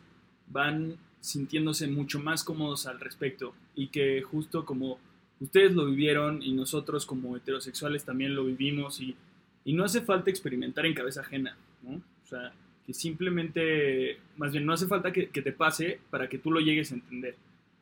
[0.48, 4.98] van sintiéndose mucho más cómodos al respecto y que justo como
[5.40, 9.16] ustedes lo vivieron y nosotros como heterosexuales también lo vivimos y,
[9.64, 12.00] y no hace falta experimentar en cabeza ajena, ¿no?
[12.26, 12.52] O sea,
[12.84, 16.90] que simplemente, más bien, no hace falta que, te pase para que tú lo llegues
[16.90, 17.36] a entender,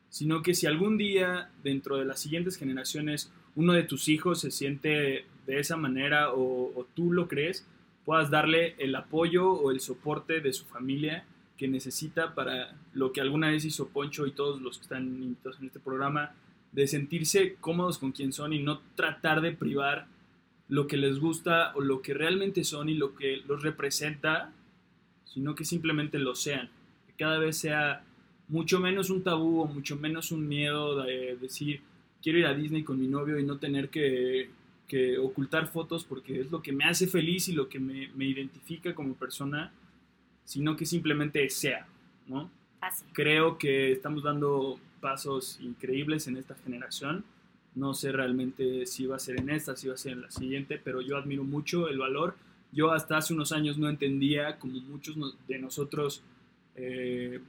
[0.09, 4.51] sino que si algún día dentro de las siguientes generaciones uno de tus hijos se
[4.51, 7.65] siente de esa manera o, o tú lo crees,
[8.03, 11.25] puedas darle el apoyo o el soporte de su familia
[11.57, 15.59] que necesita para lo que alguna vez hizo Poncho y todos los que están invitados
[15.59, 16.33] en este programa,
[16.71, 20.07] de sentirse cómodos con quien son y no tratar de privar
[20.67, 24.51] lo que les gusta o lo que realmente son y lo que los representa,
[25.25, 26.69] sino que simplemente lo sean.
[27.07, 28.03] Que cada vez sea
[28.47, 31.81] mucho menos un tabú o mucho menos un miedo de decir
[32.25, 34.49] quiero ir a Disney con mi novio y no tener que,
[34.87, 38.25] que ocultar fotos porque es lo que me hace feliz y lo que me, me
[38.25, 39.71] identifica como persona,
[40.43, 41.85] sino que simplemente sea,
[42.25, 42.49] ¿no?
[42.79, 43.05] Pase.
[43.13, 47.23] Creo que estamos dando pasos increíbles en esta generación.
[47.75, 50.31] No sé realmente si va a ser en esta, si va a ser en la
[50.31, 52.35] siguiente, pero yo admiro mucho el valor.
[52.71, 55.15] Yo hasta hace unos años no entendía, como muchos
[55.47, 56.23] de nosotros,
[56.75, 57.39] eh,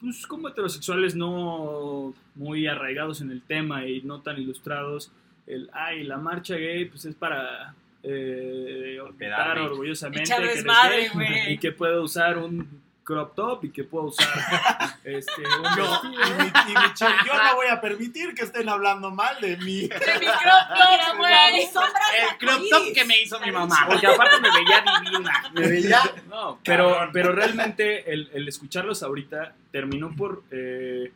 [0.00, 5.10] pues como heterosexuales no muy arraigados en el tema y no tan ilustrados,
[5.46, 11.52] el, ay, la marcha gay, pues es para eh, orgullosamente que eres gay güey.
[11.54, 14.26] y que puedo usar un crop top y que puedo usar
[15.04, 19.10] este, un Yo, y, mi- y Michelle, yo no voy a permitir que estén hablando
[19.12, 19.82] mal de mí.
[19.82, 21.32] De mi crop top, güey.
[21.62, 23.86] El crop top que me hizo mi mamá.
[23.88, 25.44] Porque aparte me veía divina.
[25.54, 31.12] Me veía No, pero, pero realmente el, el escucharlos ahorita terminó por eh,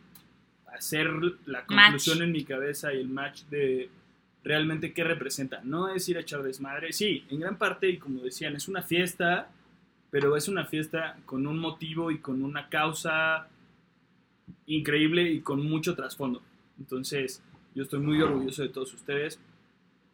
[0.72, 1.10] hacer
[1.46, 2.26] la conclusión Match.
[2.26, 3.90] en mi cabeza y el match de
[4.44, 5.60] realmente qué representa.
[5.64, 8.82] No es ir a echar desmadre, sí, en gran parte, y como decían, es una
[8.82, 9.48] fiesta,
[10.10, 13.48] pero es una fiesta con un motivo y con una causa
[14.66, 16.42] increíble y con mucho trasfondo.
[16.78, 17.42] Entonces,
[17.74, 19.38] yo estoy muy orgulloso de todos ustedes,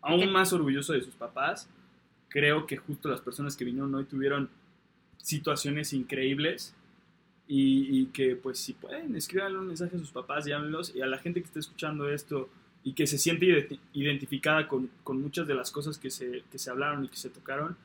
[0.03, 1.68] aún más orgulloso de sus papás.
[2.28, 4.51] Creo que justo las personas que vinieron hoy tuvieron
[5.16, 6.74] situaciones increíbles
[7.49, 11.07] y, y que pues si pueden escriban un mensaje a sus papás, llámenlos y a
[11.07, 12.49] la gente que está escuchando esto
[12.84, 16.59] y que se siente identi- identificada con, con muchas de las cosas que se, que
[16.59, 17.76] se hablaron y que se tocaron,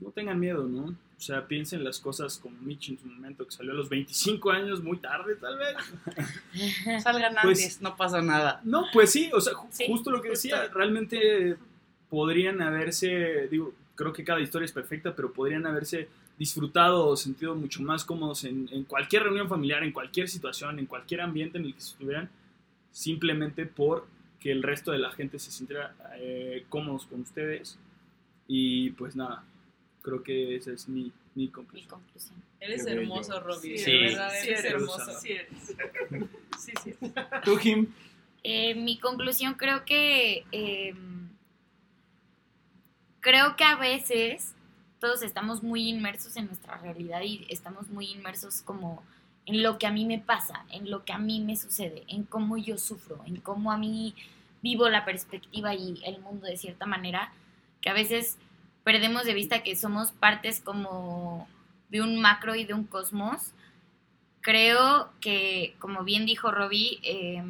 [0.00, 0.84] no tengan miedo, ¿no?
[0.86, 4.50] O sea, piensen las cosas como Mitch en su momento, que salió a los 25
[4.50, 5.74] años, muy tarde tal vez.
[7.02, 8.60] Salgan Pues- antes, no pasa nada.
[8.64, 11.56] No, pues sí, o sea, ju- Sí, justo lo que decía, realmente
[12.10, 17.54] podrían haberse, digo, creo que cada historia es perfecta, pero podrían haberse disfrutado o sentido
[17.54, 21.64] mucho más cómodos en, en cualquier reunión familiar, en cualquier situación, en cualquier ambiente en
[21.64, 22.28] el que estuvieran,
[22.92, 24.06] simplemente por
[24.38, 27.78] que el resto de la gente se sintiera eh, cómodos con ustedes.
[28.46, 29.42] Y pues nada,
[30.06, 31.90] creo que esa es mi, mi Mi conclusión.
[31.90, 32.40] conclusión.
[32.60, 33.02] Eres Qué bello.
[33.02, 33.76] hermoso, Robbie.
[33.78, 33.90] Sí.
[33.98, 34.72] Verdad, Sí eres eres.
[34.72, 35.20] hermoso.
[35.20, 35.76] Sí eres.
[36.58, 36.94] Sí, sí.
[37.44, 37.88] tú, Jim.
[38.42, 40.94] Eh, mi conclusión creo que eh,
[43.20, 44.54] creo que a veces
[45.00, 49.02] todos estamos muy inmersos en nuestra realidad y estamos muy inmersos como
[49.46, 52.24] en lo que a mí me pasa, en lo que a mí me sucede, en
[52.24, 54.14] cómo yo sufro, en cómo a mí
[54.62, 57.32] vivo la perspectiva y el mundo de cierta manera,
[57.80, 58.38] que a veces
[58.86, 61.48] perdemos de vista que somos partes como
[61.88, 63.50] de un macro y de un cosmos.
[64.40, 67.42] Creo que, como bien dijo Robbie, eh,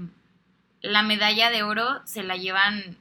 [0.81, 2.97] la medalla de oro se la llevan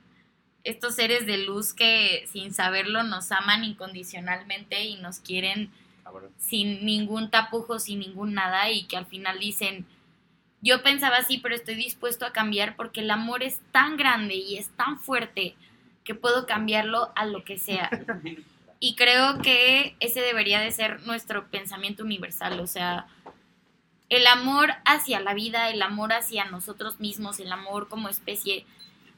[0.65, 5.71] estos seres de luz que sin saberlo nos aman incondicionalmente y nos quieren
[6.37, 9.85] sin ningún tapujo, sin ningún nada y que al final dicen,
[10.61, 14.57] yo pensaba así, pero estoy dispuesto a cambiar porque el amor es tan grande y
[14.57, 15.55] es tan fuerte
[16.05, 17.89] que puedo cambiarlo a lo que sea.
[18.77, 23.07] Y creo que ese debería de ser nuestro pensamiento universal, o sea,
[24.09, 28.65] el amor hacia la vida, el amor hacia nosotros mismos, el amor como especie,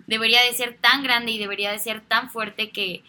[0.06, 3.04] debería de ser tan grande y debería de ser tan fuerte que,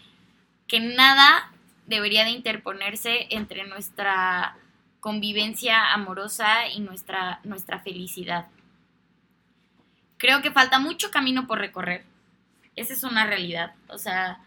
[0.66, 1.52] que nada
[1.86, 4.56] debería de interponerse entre nuestra
[5.00, 8.48] convivencia amorosa y nuestra, nuestra felicidad.
[10.16, 12.04] Creo que falta mucho camino por recorrer.
[12.78, 13.74] Esa es una realidad.
[13.88, 14.40] O sea,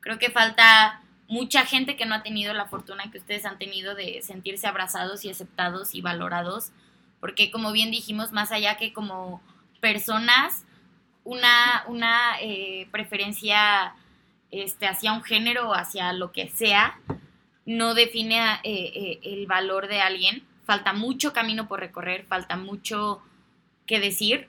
[0.00, 3.94] creo que falta mucha gente que no ha tenido la fortuna que ustedes han tenido
[3.94, 6.70] de sentirse abrazados y aceptados y valorados,
[7.20, 9.42] porque como bien dijimos, más allá que como
[9.80, 10.64] personas,
[11.24, 13.94] una, una eh, preferencia
[14.50, 16.98] este, hacia un género o hacia lo que sea,
[17.64, 20.44] no define eh, eh, el valor de alguien.
[20.64, 23.22] Falta mucho camino por recorrer, falta mucho
[23.86, 24.48] que decir.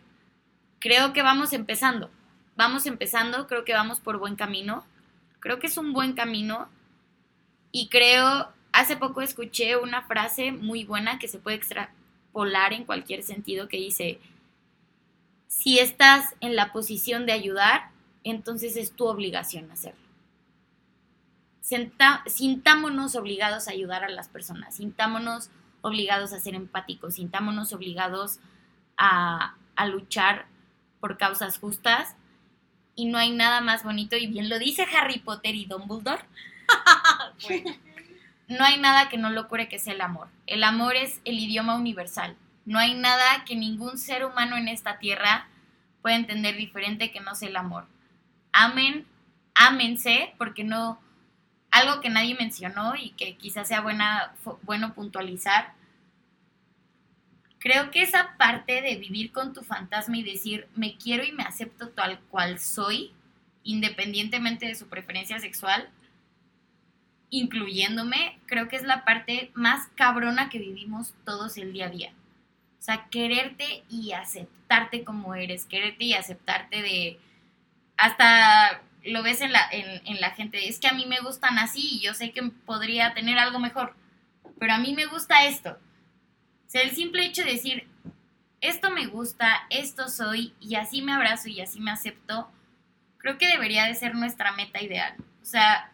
[0.79, 2.11] Creo que vamos empezando.
[2.57, 4.83] Vamos empezando, creo que vamos por buen camino.
[5.39, 6.67] Creo que es un buen camino.
[7.71, 13.21] Y creo, hace poco escuché una frase muy buena que se puede extrapolar en cualquier
[13.21, 14.19] sentido que dice,
[15.47, 17.91] si estás en la posición de ayudar,
[18.23, 20.01] entonces es tu obligación hacerlo.
[22.25, 25.51] sintámonos obligados a ayudar a las personas, sintámonos
[25.81, 28.39] obligados a ser empáticos, sintámonos obligados
[28.97, 30.47] a, a luchar
[30.99, 32.15] por causas justas.
[32.97, 36.23] Y no hay nada más bonito, y bien lo dice Harry Potter y Dumbledore,
[38.49, 40.27] no hay nada que no lo cure que sea el amor.
[40.47, 42.35] El amor es el idioma universal.
[42.65, 45.47] No hay nada que ningún ser humano en esta tierra
[46.01, 47.85] pueda entender diferente que no sea el amor
[48.57, 49.05] amen,
[49.53, 50.99] ámense, porque no,
[51.69, 54.33] algo que nadie mencionó y que quizás sea buena,
[54.63, 55.73] bueno puntualizar,
[57.59, 61.43] creo que esa parte de vivir con tu fantasma y decir, me quiero y me
[61.43, 63.11] acepto tal cual soy,
[63.63, 65.89] independientemente de su preferencia sexual,
[67.29, 72.13] incluyéndome, creo que es la parte más cabrona que vivimos todos el día a día.
[72.79, 77.19] O sea, quererte y aceptarte como eres, quererte y aceptarte de,
[77.97, 81.95] hasta lo ves en la, en, la gente, es que a mí me gustan así
[81.95, 83.95] y yo sé que podría tener algo mejor,
[84.59, 85.77] pero a mí me gusta esto.
[86.67, 87.87] O sea, el simple hecho de decir,
[88.61, 92.49] esto me gusta, esto soy y así me abrazo y así me acepto,
[93.17, 95.15] creo que debería de ser nuestra meta ideal.
[95.41, 95.91] O sea,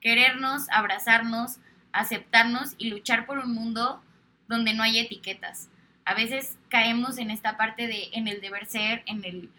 [0.00, 1.56] querernos, abrazarnos,
[1.92, 4.02] aceptarnos y luchar por un mundo
[4.48, 5.68] donde no hay etiquetas.
[6.04, 9.50] A veces caemos en esta parte de, en el deber ser, en el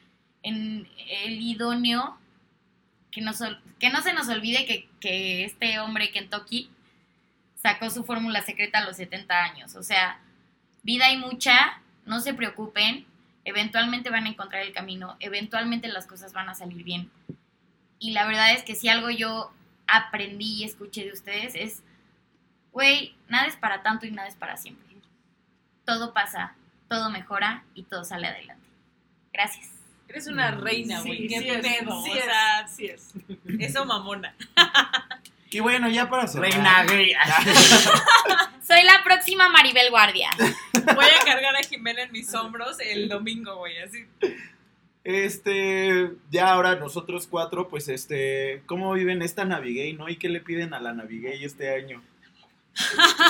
[0.44, 0.88] en
[1.24, 2.18] el idóneo,
[3.12, 3.22] que,
[3.80, 6.70] que no se nos olvide que, que este hombre Kentucky
[7.56, 9.76] sacó su fórmula secreta a los 70 años.
[9.76, 10.20] O sea,
[10.84, 13.06] vida hay mucha, no se preocupen,
[13.46, 17.12] eventualmente van a encontrar el camino, eventualmente las cosas van a salir bien.
[18.00, 19.52] Y la verdad es que si algo yo
[19.88, 21.84] aprendí y escuché de ustedes es,
[22.72, 24.88] güey, nada es para tanto y nada es para siempre.
[25.86, 26.56] Todo pasa,
[26.88, 28.68] todo mejora y todo sale adelante.
[29.34, 29.70] Gracias.
[30.08, 31.20] Eres una reina, güey.
[31.20, 33.14] Sí, Qué sí es, sí o es, sea, sí es.
[33.60, 34.36] eso mamona.
[35.52, 36.50] Y bueno, ya para cerrar.
[36.52, 37.14] Reina gay.
[38.66, 40.30] Soy la próxima Maribel Guardia.
[40.38, 43.78] Voy a cargar a Jimena en mis hombros el domingo, güey.
[43.80, 44.06] Así.
[45.04, 50.08] Este, ya ahora nosotros cuatro, pues este, ¿cómo viven esta Navigay, no?
[50.10, 52.02] ¿Y qué le piden a la Navigay este año?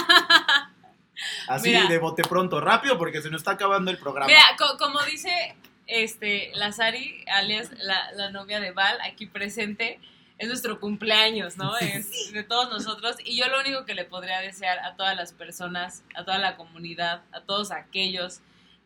[1.47, 1.86] Así Mira.
[1.88, 4.28] de bote pronto, rápido, porque se nos está acabando el programa.
[4.28, 5.55] Mira, co- como dice
[5.88, 9.99] este, la Sari, alias la, la novia de Val, aquí presente,
[10.42, 11.78] es nuestro cumpleaños, ¿no?
[11.78, 13.16] Es de todos nosotros.
[13.24, 16.58] Y yo lo único que le podría desear a todas las personas, a toda la
[16.58, 18.39] comunidad, a todos aquellos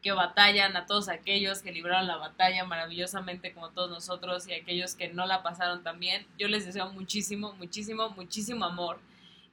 [0.04, 4.96] que batallan, a todos aquellos que libraron la batalla maravillosamente como todos nosotros y aquellos
[4.96, 9.00] que no la pasaron tan bien, yo les deseo muchísimo, muchísimo, muchísimo amor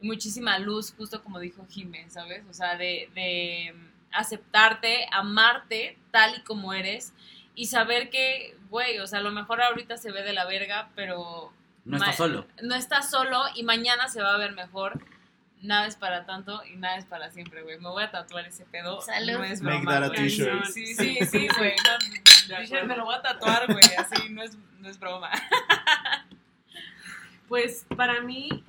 [0.00, 2.42] y muchísima luz, justo como dijo Jiménez, ¿sabes?
[2.50, 3.74] O sea, de, de
[4.10, 7.14] aceptarte, amarte tal y como eres
[7.54, 10.90] y saber que, güey, o sea, a lo mejor ahorita se ve de la verga,
[10.96, 11.52] pero
[11.84, 12.46] No estás solo.
[12.62, 15.00] no estás solo y mañana se va a ver mejor.
[15.60, 17.78] Nada es para tanto y nada es para siempre, güey.
[17.78, 19.00] Me voy a tatuar ese pedo.
[19.00, 19.38] Salud.
[19.38, 20.18] No es Make broma, that a güey.
[20.28, 20.64] t-shirt.
[20.66, 21.74] Sí, sí, sí, güey.
[22.48, 23.84] No, me lo voy a tatuar, güey.
[23.96, 25.30] Así, no es, no es broma.
[27.48, 28.64] Pues para mí,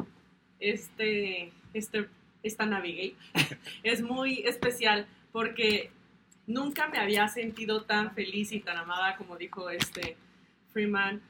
[0.59, 2.09] este, este,
[2.43, 3.15] esta Navigate
[3.83, 5.89] es muy especial porque
[6.47, 10.17] nunca me había sentido tan feliz y tan amada como dijo este
[10.73, 11.21] Freeman.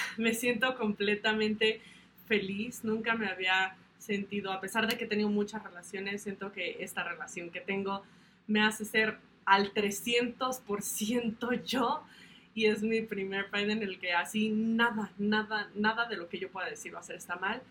[0.16, 1.80] Me siento completamente
[2.26, 6.76] feliz, nunca me había sentido, a pesar de que he tenido muchas relaciones, siento que
[6.80, 8.02] esta relación que tengo
[8.46, 12.02] me hace ser al 300% yo
[12.54, 16.38] y es mi primer Pride en el que así nada, nada, nada de lo que
[16.38, 17.62] yo pueda decir va a ser está mal.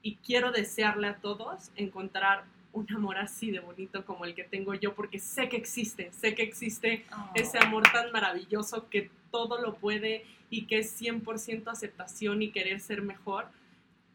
[0.00, 4.74] Y quiero desearle a todos encontrar un amor así de bonito como el que tengo
[4.74, 9.76] yo porque sé que existe, sé que existe ese amor tan maravilloso que todo lo
[9.76, 13.46] puede y que es 100% aceptación y querer ser mejor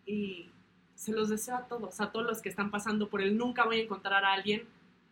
[0.06, 0.50] y
[0.96, 3.80] se los deseo a todos, a todos los que están pasando por él, nunca voy
[3.80, 4.64] a encontrar a alguien,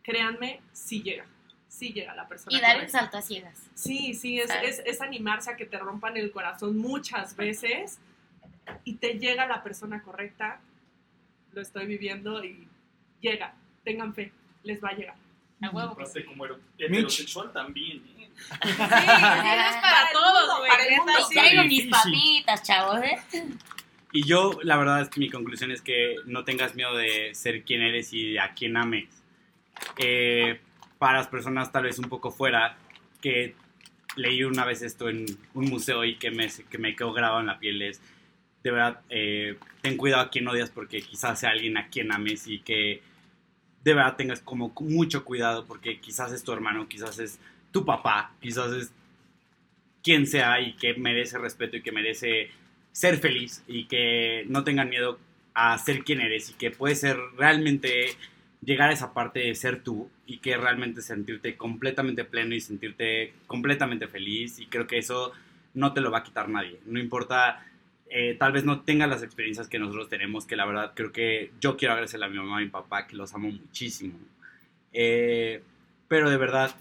[0.03, 1.25] créanme, sí llega,
[1.67, 2.55] sí llega la persona.
[2.55, 3.59] Y dar el salto a ciegas.
[3.73, 7.99] Sí, sí, es, es, es animarse a que te rompan el corazón muchas veces
[8.83, 10.61] y te llega la persona correcta
[11.53, 12.67] lo estoy viviendo y
[13.21, 13.53] llega.
[13.83, 14.31] Tengan fe,
[14.63, 15.15] les va a llegar.
[15.61, 16.01] A huevo sí.
[16.01, 16.45] Aparte, como
[16.77, 18.29] heterosexual también, ¿eh?
[18.35, 20.71] Sí, es para el todos, güey.
[20.71, 21.35] para sí.
[21.35, 23.17] Traigo mis papitas, chavos, ¿eh?
[24.11, 27.63] Y yo, la verdad es que mi conclusión es que no tengas miedo de ser
[27.63, 29.23] quien eres y a quien ames.
[29.97, 30.59] Eh,
[30.97, 32.77] para las personas tal vez un poco fuera,
[33.21, 33.55] que
[34.15, 37.47] leí una vez esto en un museo y que me, que me quedó grabado en
[37.47, 38.01] la piel es,
[38.63, 42.47] de verdad, eh, ten cuidado a quien odias porque quizás sea alguien a quien ames
[42.47, 43.01] y que
[43.83, 47.39] de verdad tengas como mucho cuidado porque quizás es tu hermano, quizás es
[47.71, 48.91] tu papá, quizás es
[50.03, 52.51] quien sea y que merece respeto y que merece
[52.91, 55.19] ser feliz y que no tengan miedo
[55.53, 58.15] a ser quien eres y que puedes ser realmente
[58.63, 63.33] llegar a esa parte de ser tú y que realmente sentirte completamente pleno y sentirte
[63.47, 65.31] completamente feliz y creo que eso
[65.73, 66.79] no te lo va a quitar nadie.
[66.85, 67.65] No importa,
[68.13, 71.51] eh, tal vez no tengas las experiencias que nosotros tenemos, que la verdad creo que
[71.61, 74.19] yo quiero agradecerle a mi mamá y mi papá, que los amo muchísimo.
[74.91, 75.63] Eh,
[76.09, 76.75] pero de verdad,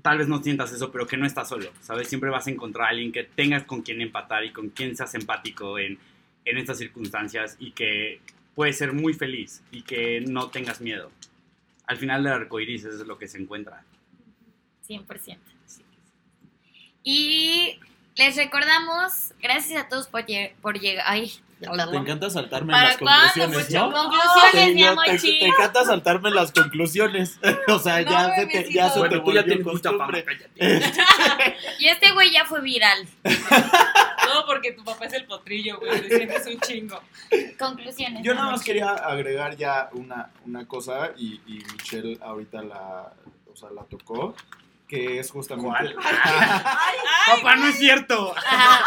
[0.00, 2.08] tal vez no sientas eso, pero que no estás solo, ¿sabes?
[2.08, 5.14] Siempre vas a encontrar a alguien que tengas con quien empatar y con quien seas
[5.14, 5.98] empático en,
[6.46, 8.20] en estas circunstancias y que
[8.54, 11.12] puedes ser muy feliz y que no tengas miedo.
[11.86, 13.84] Al final del arco iris eso es lo que se encuentra.
[14.88, 15.36] 100%.
[17.04, 17.78] Y
[18.16, 21.04] les recordamos, gracias a todos por, lle- por llegar.
[21.08, 23.92] Ay, Te encanta saltarme ¿Para las conclusiones, pues, ¿no?
[23.92, 27.38] conclusiones, Sí, mi yo- amor te, te encanta saltarme las conclusiones.
[27.68, 30.24] o sea, No, ya, se te, ya se te Bueno, tú ya tienes costumbre.
[31.78, 33.06] Y este güey ya fue viral.
[33.24, 36.00] No, porque tu papá es el potrillo, güey.
[36.02, 37.00] Te sientes un chingo.
[37.58, 38.22] Conclusiones.
[38.22, 43.12] Yo nada más quería agregar ya una, una cosa y, y Michelle ahorita la,
[43.52, 44.34] o sea, la tocó,
[44.86, 45.68] que es justamente...
[45.68, 45.94] ¿Cuál?
[47.26, 48.34] Papá, no es cierto.
[48.36, 48.84] Ajá.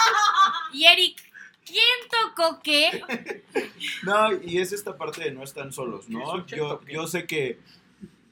[0.74, 1.18] Y Eric,
[1.66, 3.04] ¿quién tocó qué?
[4.04, 6.46] No, y es esta parte de no están solos, ¿no?
[6.48, 7.60] Yo, yo sé que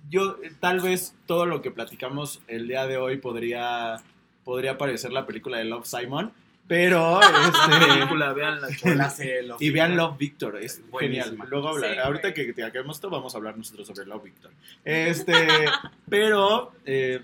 [0.10, 3.98] yo tal vez todo lo que platicamos el día de hoy podría
[4.44, 6.32] podría parecer la película de Love Simon,
[6.68, 9.20] pero este, película, véanla, chavos.
[9.60, 11.38] y vean Love Victor, es genial.
[11.50, 12.34] Luego hablar, Sí, ahorita güey.
[12.34, 14.52] que, que acabemos esto vamos a hablar nosotros sobre Love Victor.
[14.86, 15.66] Este,
[16.10, 17.22] pero eh,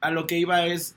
[0.00, 0.96] a lo que iba es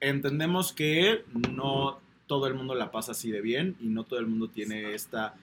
[0.00, 1.24] entendemos que
[1.54, 4.94] no todo el mundo la pasa así de bien y no todo el mundo tiene
[4.94, 5.34] esta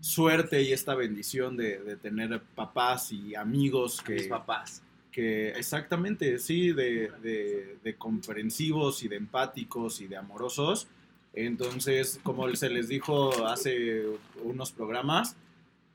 [0.00, 4.82] suerte y esta bendición de, de tener papás y amigos Mis que, papás.
[5.10, 10.86] que exactamente, sí, de, de- de comprensivos y de empáticos y de amorosos.
[11.34, 14.04] Entonces, como se les dijo hace
[14.42, 15.36] unos programas,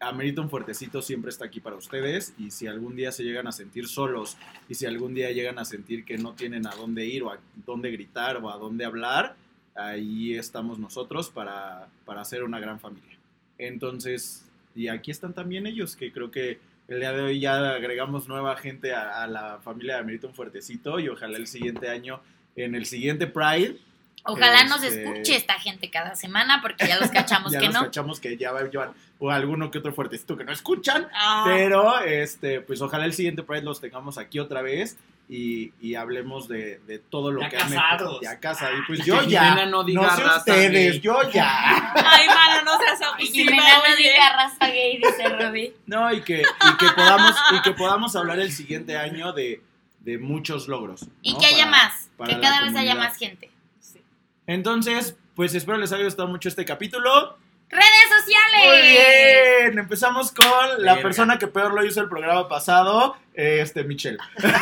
[0.08, 3.88] Ameriton Fuertecito siempre está aquí para ustedes y si algún día se llegan a sentir
[3.88, 4.38] solos
[4.70, 7.40] y si algún día llegan a sentir que no tienen a dónde ir o a
[7.66, 9.36] dónde gritar o a dónde hablar,
[9.76, 13.18] ahí estamos nosotros para, para hacer una gran familia.
[13.58, 14.46] Entonces,
[14.76, 18.56] y aquí están también ellos, que creo que el día de hoy ya agregamos nueva
[18.58, 22.20] gente a, a la familia de Ameriton Fuertecito y ojalá el siguiente año,
[22.56, 23.78] en el siguiente Pride,
[24.26, 27.74] Ojalá nos Este- escuche esta gente cada semana porque ya los cachamos ya que nos
[27.76, 27.82] no.
[27.84, 28.94] cachamos que ya va a llevar
[29.26, 33.42] o alguno que otro fuertecito que no escuchan, Ah, pero este, pues ojalá el siguiente
[33.42, 34.98] Pride los tengamos aquí otra vez
[35.30, 38.20] y, y hablemos de, de todo lo Ya que han casados.
[38.22, 39.44] Ya casa y pues Y yo ya.
[39.52, 41.00] Jimena no diga sé raza ustedes, gay.
[41.00, 41.94] yo ya.
[41.96, 44.10] Ay, mano, no seas Y abusiva, Jimena no oye.
[44.10, 45.74] diga raza gay, dice Robbie.
[45.86, 49.62] No, y que, y que podamos, y que podamos hablar el siguiente año de,
[50.02, 51.08] de muchos logros.
[51.22, 51.40] Y ¿no?
[51.40, 53.50] que haya Para- más, para que cada vez haya más gente.
[53.80, 54.02] Sí.
[54.48, 57.38] Entonces, pues espero les haya gustado mucho este capítulo.
[57.74, 58.66] Redes sociales.
[58.68, 61.02] Muy bien, empezamos con la Verga.
[61.04, 64.18] persona que peor lo hizo el programa pasado, este Michelle.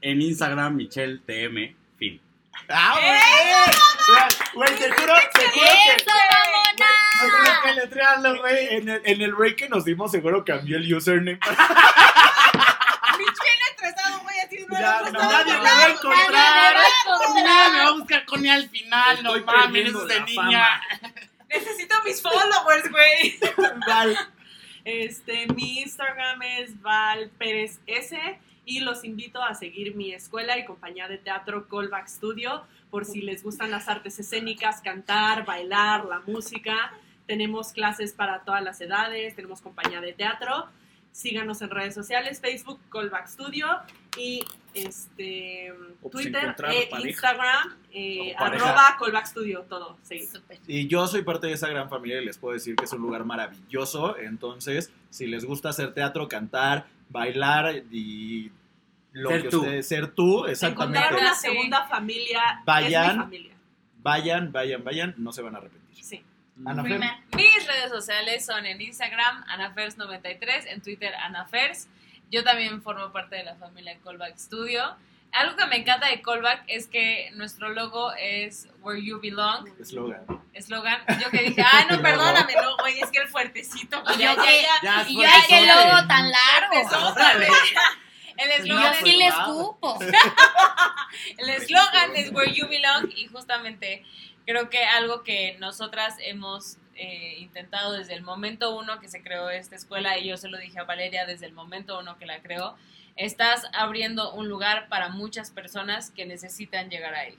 [0.00, 2.20] En Instagram, Michelle TM, fin.
[2.68, 3.18] ¡Ah, güey!
[4.54, 5.96] Güey, te juro, te juro que...
[5.96, 7.60] ¡Eso, mamona!
[7.64, 8.76] que letrearlo, güey.
[8.76, 11.40] En el, en el break que nos dimos, seguro cambió el username.
[13.18, 14.37] Michelle estresado, güey,
[14.70, 16.76] Ya, no, nadie me va a encontrar.
[17.42, 20.80] Nada, me va a buscar con él al final, no mames, eso es de niña.
[21.48, 23.38] Necesito mis followers, güey.
[23.86, 24.16] Val.
[24.84, 28.18] Este, mi Instagram es Val Pérez S
[28.64, 33.22] y los invito a seguir mi escuela y compañía de teatro Callback Studio por si
[33.22, 36.92] les gustan las artes escénicas, cantar, bailar, la música.
[37.26, 40.68] Tenemos clases para todas las edades, tenemos compañía de teatro.
[41.12, 43.66] Síganos en redes sociales, Facebook Callback Studio
[44.16, 47.08] y este pues Twitter e pareja.
[47.08, 50.28] Instagram eh, arroba Callback Studio, todo, sí.
[50.68, 53.02] Y yo soy parte de esa gran familia y les puedo decir que es un
[53.02, 54.16] lugar maravilloso.
[54.16, 58.52] Entonces, si les gusta hacer teatro, cantar, bailar y
[59.12, 59.60] lo Ser que tú.
[59.60, 60.98] ustedes ser tú, exactamente.
[60.98, 63.04] Encontrar una segunda familia Vayan.
[63.10, 63.54] es mi familia.
[64.00, 66.04] Vayan, vayan, vayan, no se van a arrepentir.
[66.04, 66.22] Sí.
[66.58, 71.88] Mis redes sociales son en Instagram, anafers93, en Twitter, anafers.
[72.30, 74.96] Yo también formo parte de la familia Callback Studio.
[75.32, 80.24] Algo que me encanta de Callback es que nuestro logo es Where You Belong, Eslogan.
[80.54, 81.00] eslogan.
[81.22, 84.02] Yo que dije, ay, no, perdóname, no, güey, es que el fuertecito.
[84.02, 85.04] pues, Y ya, yo ya, que- ya.
[85.06, 86.74] Y qué logo tan largo.
[88.38, 89.98] El eslogan es le escupo.
[91.38, 94.04] El eslogan es Where You Belong y justamente
[94.48, 99.50] creo que algo que nosotras hemos eh, intentado desde el momento uno que se creó
[99.50, 102.40] esta escuela y yo se lo dije a Valeria desde el momento uno que la
[102.40, 102.74] creó,
[103.14, 107.36] estás abriendo un lugar para muchas personas que necesitan llegar ahí.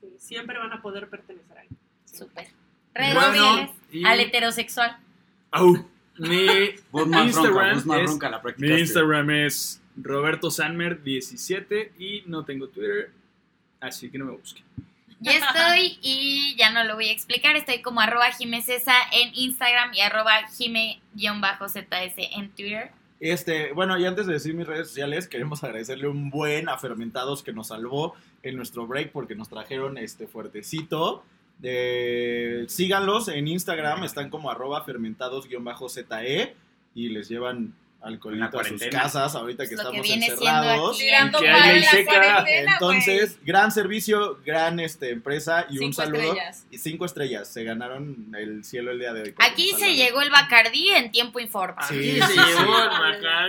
[0.00, 1.68] Sí, siempre van a poder pertenecer ahí.
[2.04, 2.46] Súper.
[2.94, 4.96] Redes Bueno, y- al heterosexual.
[5.50, 5.74] Au.
[6.18, 6.46] Mi
[7.24, 8.78] Instagram ronca, voz más es- la Mi.
[8.78, 13.10] Instagram es Roberto Sanmer 17 y no tengo Twitter,
[13.80, 14.64] así que no me busquen.
[15.20, 17.56] Ya estoy y ya no lo voy a explicar.
[17.56, 22.90] Estoy como arroba jimecesa en Instagram y arroba jime-zs en Twitter.
[23.18, 27.42] Este, bueno, y antes de decir mis redes sociales, queremos agradecerle un buen a Fermentados
[27.42, 31.24] que nos salvó en nuestro break porque nos trajeron este fuertecito.
[31.62, 36.04] Eh, síganlos en Instagram, están como arroba fermentados-ze
[36.94, 37.74] y les llevan
[38.06, 39.02] alcoholito a sus cuarentena.
[39.02, 40.96] casas ahorita que lo que estamos viene siendo encerrados.
[40.96, 41.36] aquí.
[41.40, 42.44] Que hay la seca.
[42.48, 46.22] Entonces, gran servicio, gran este, empresa y un Cinco saludo.
[46.22, 46.66] estrellas.
[46.70, 49.34] Y cinco estrellas, se ganaron el cielo el día de hoy.
[49.38, 51.82] Aquí se llegó el Bacardí en tiempo informa.
[51.82, 52.64] Sí, Aquí sí, se sí.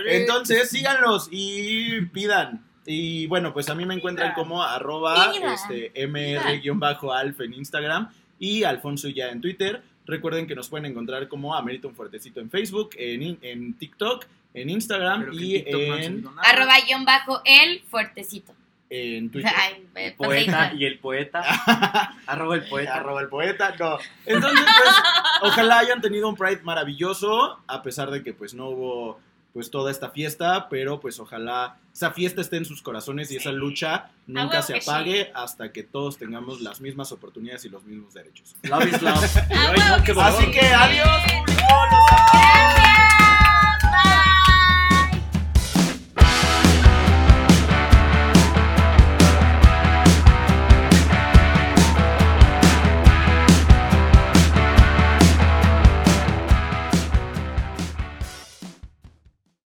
[0.08, 2.64] Entonces, síganlos y pidan.
[2.86, 9.08] Y bueno, pues a mí me encuentran como arroba este, mr-alf en Instagram y Alfonso
[9.08, 9.82] ya en Twitter.
[10.06, 14.24] Recuerden que nos pueden encontrar como Amerita un Fuertecito en Facebook, en, en TikTok,
[14.54, 16.24] en Instagram y no en.
[16.42, 18.52] Arroba guion bajo el fuertecito.
[18.90, 19.52] en Twitter.
[19.54, 21.42] Ay, El poeta y el poeta.
[22.26, 22.94] Arroba el poeta.
[22.94, 23.98] Arroba el poeta, no.
[24.26, 24.94] Entonces, pues,
[25.52, 29.20] ojalá hayan tenido un Pride maravilloso, a pesar de que pues no hubo
[29.52, 33.50] pues toda esta fiesta, pero pues ojalá esa fiesta esté en sus corazones y esa
[33.50, 34.88] lucha nunca se que sí.
[34.90, 38.54] apague hasta que todos tengamos las mismas oportunidades y los mismos derechos.
[38.62, 39.24] Love is love.
[40.20, 42.87] Así que adiós, público.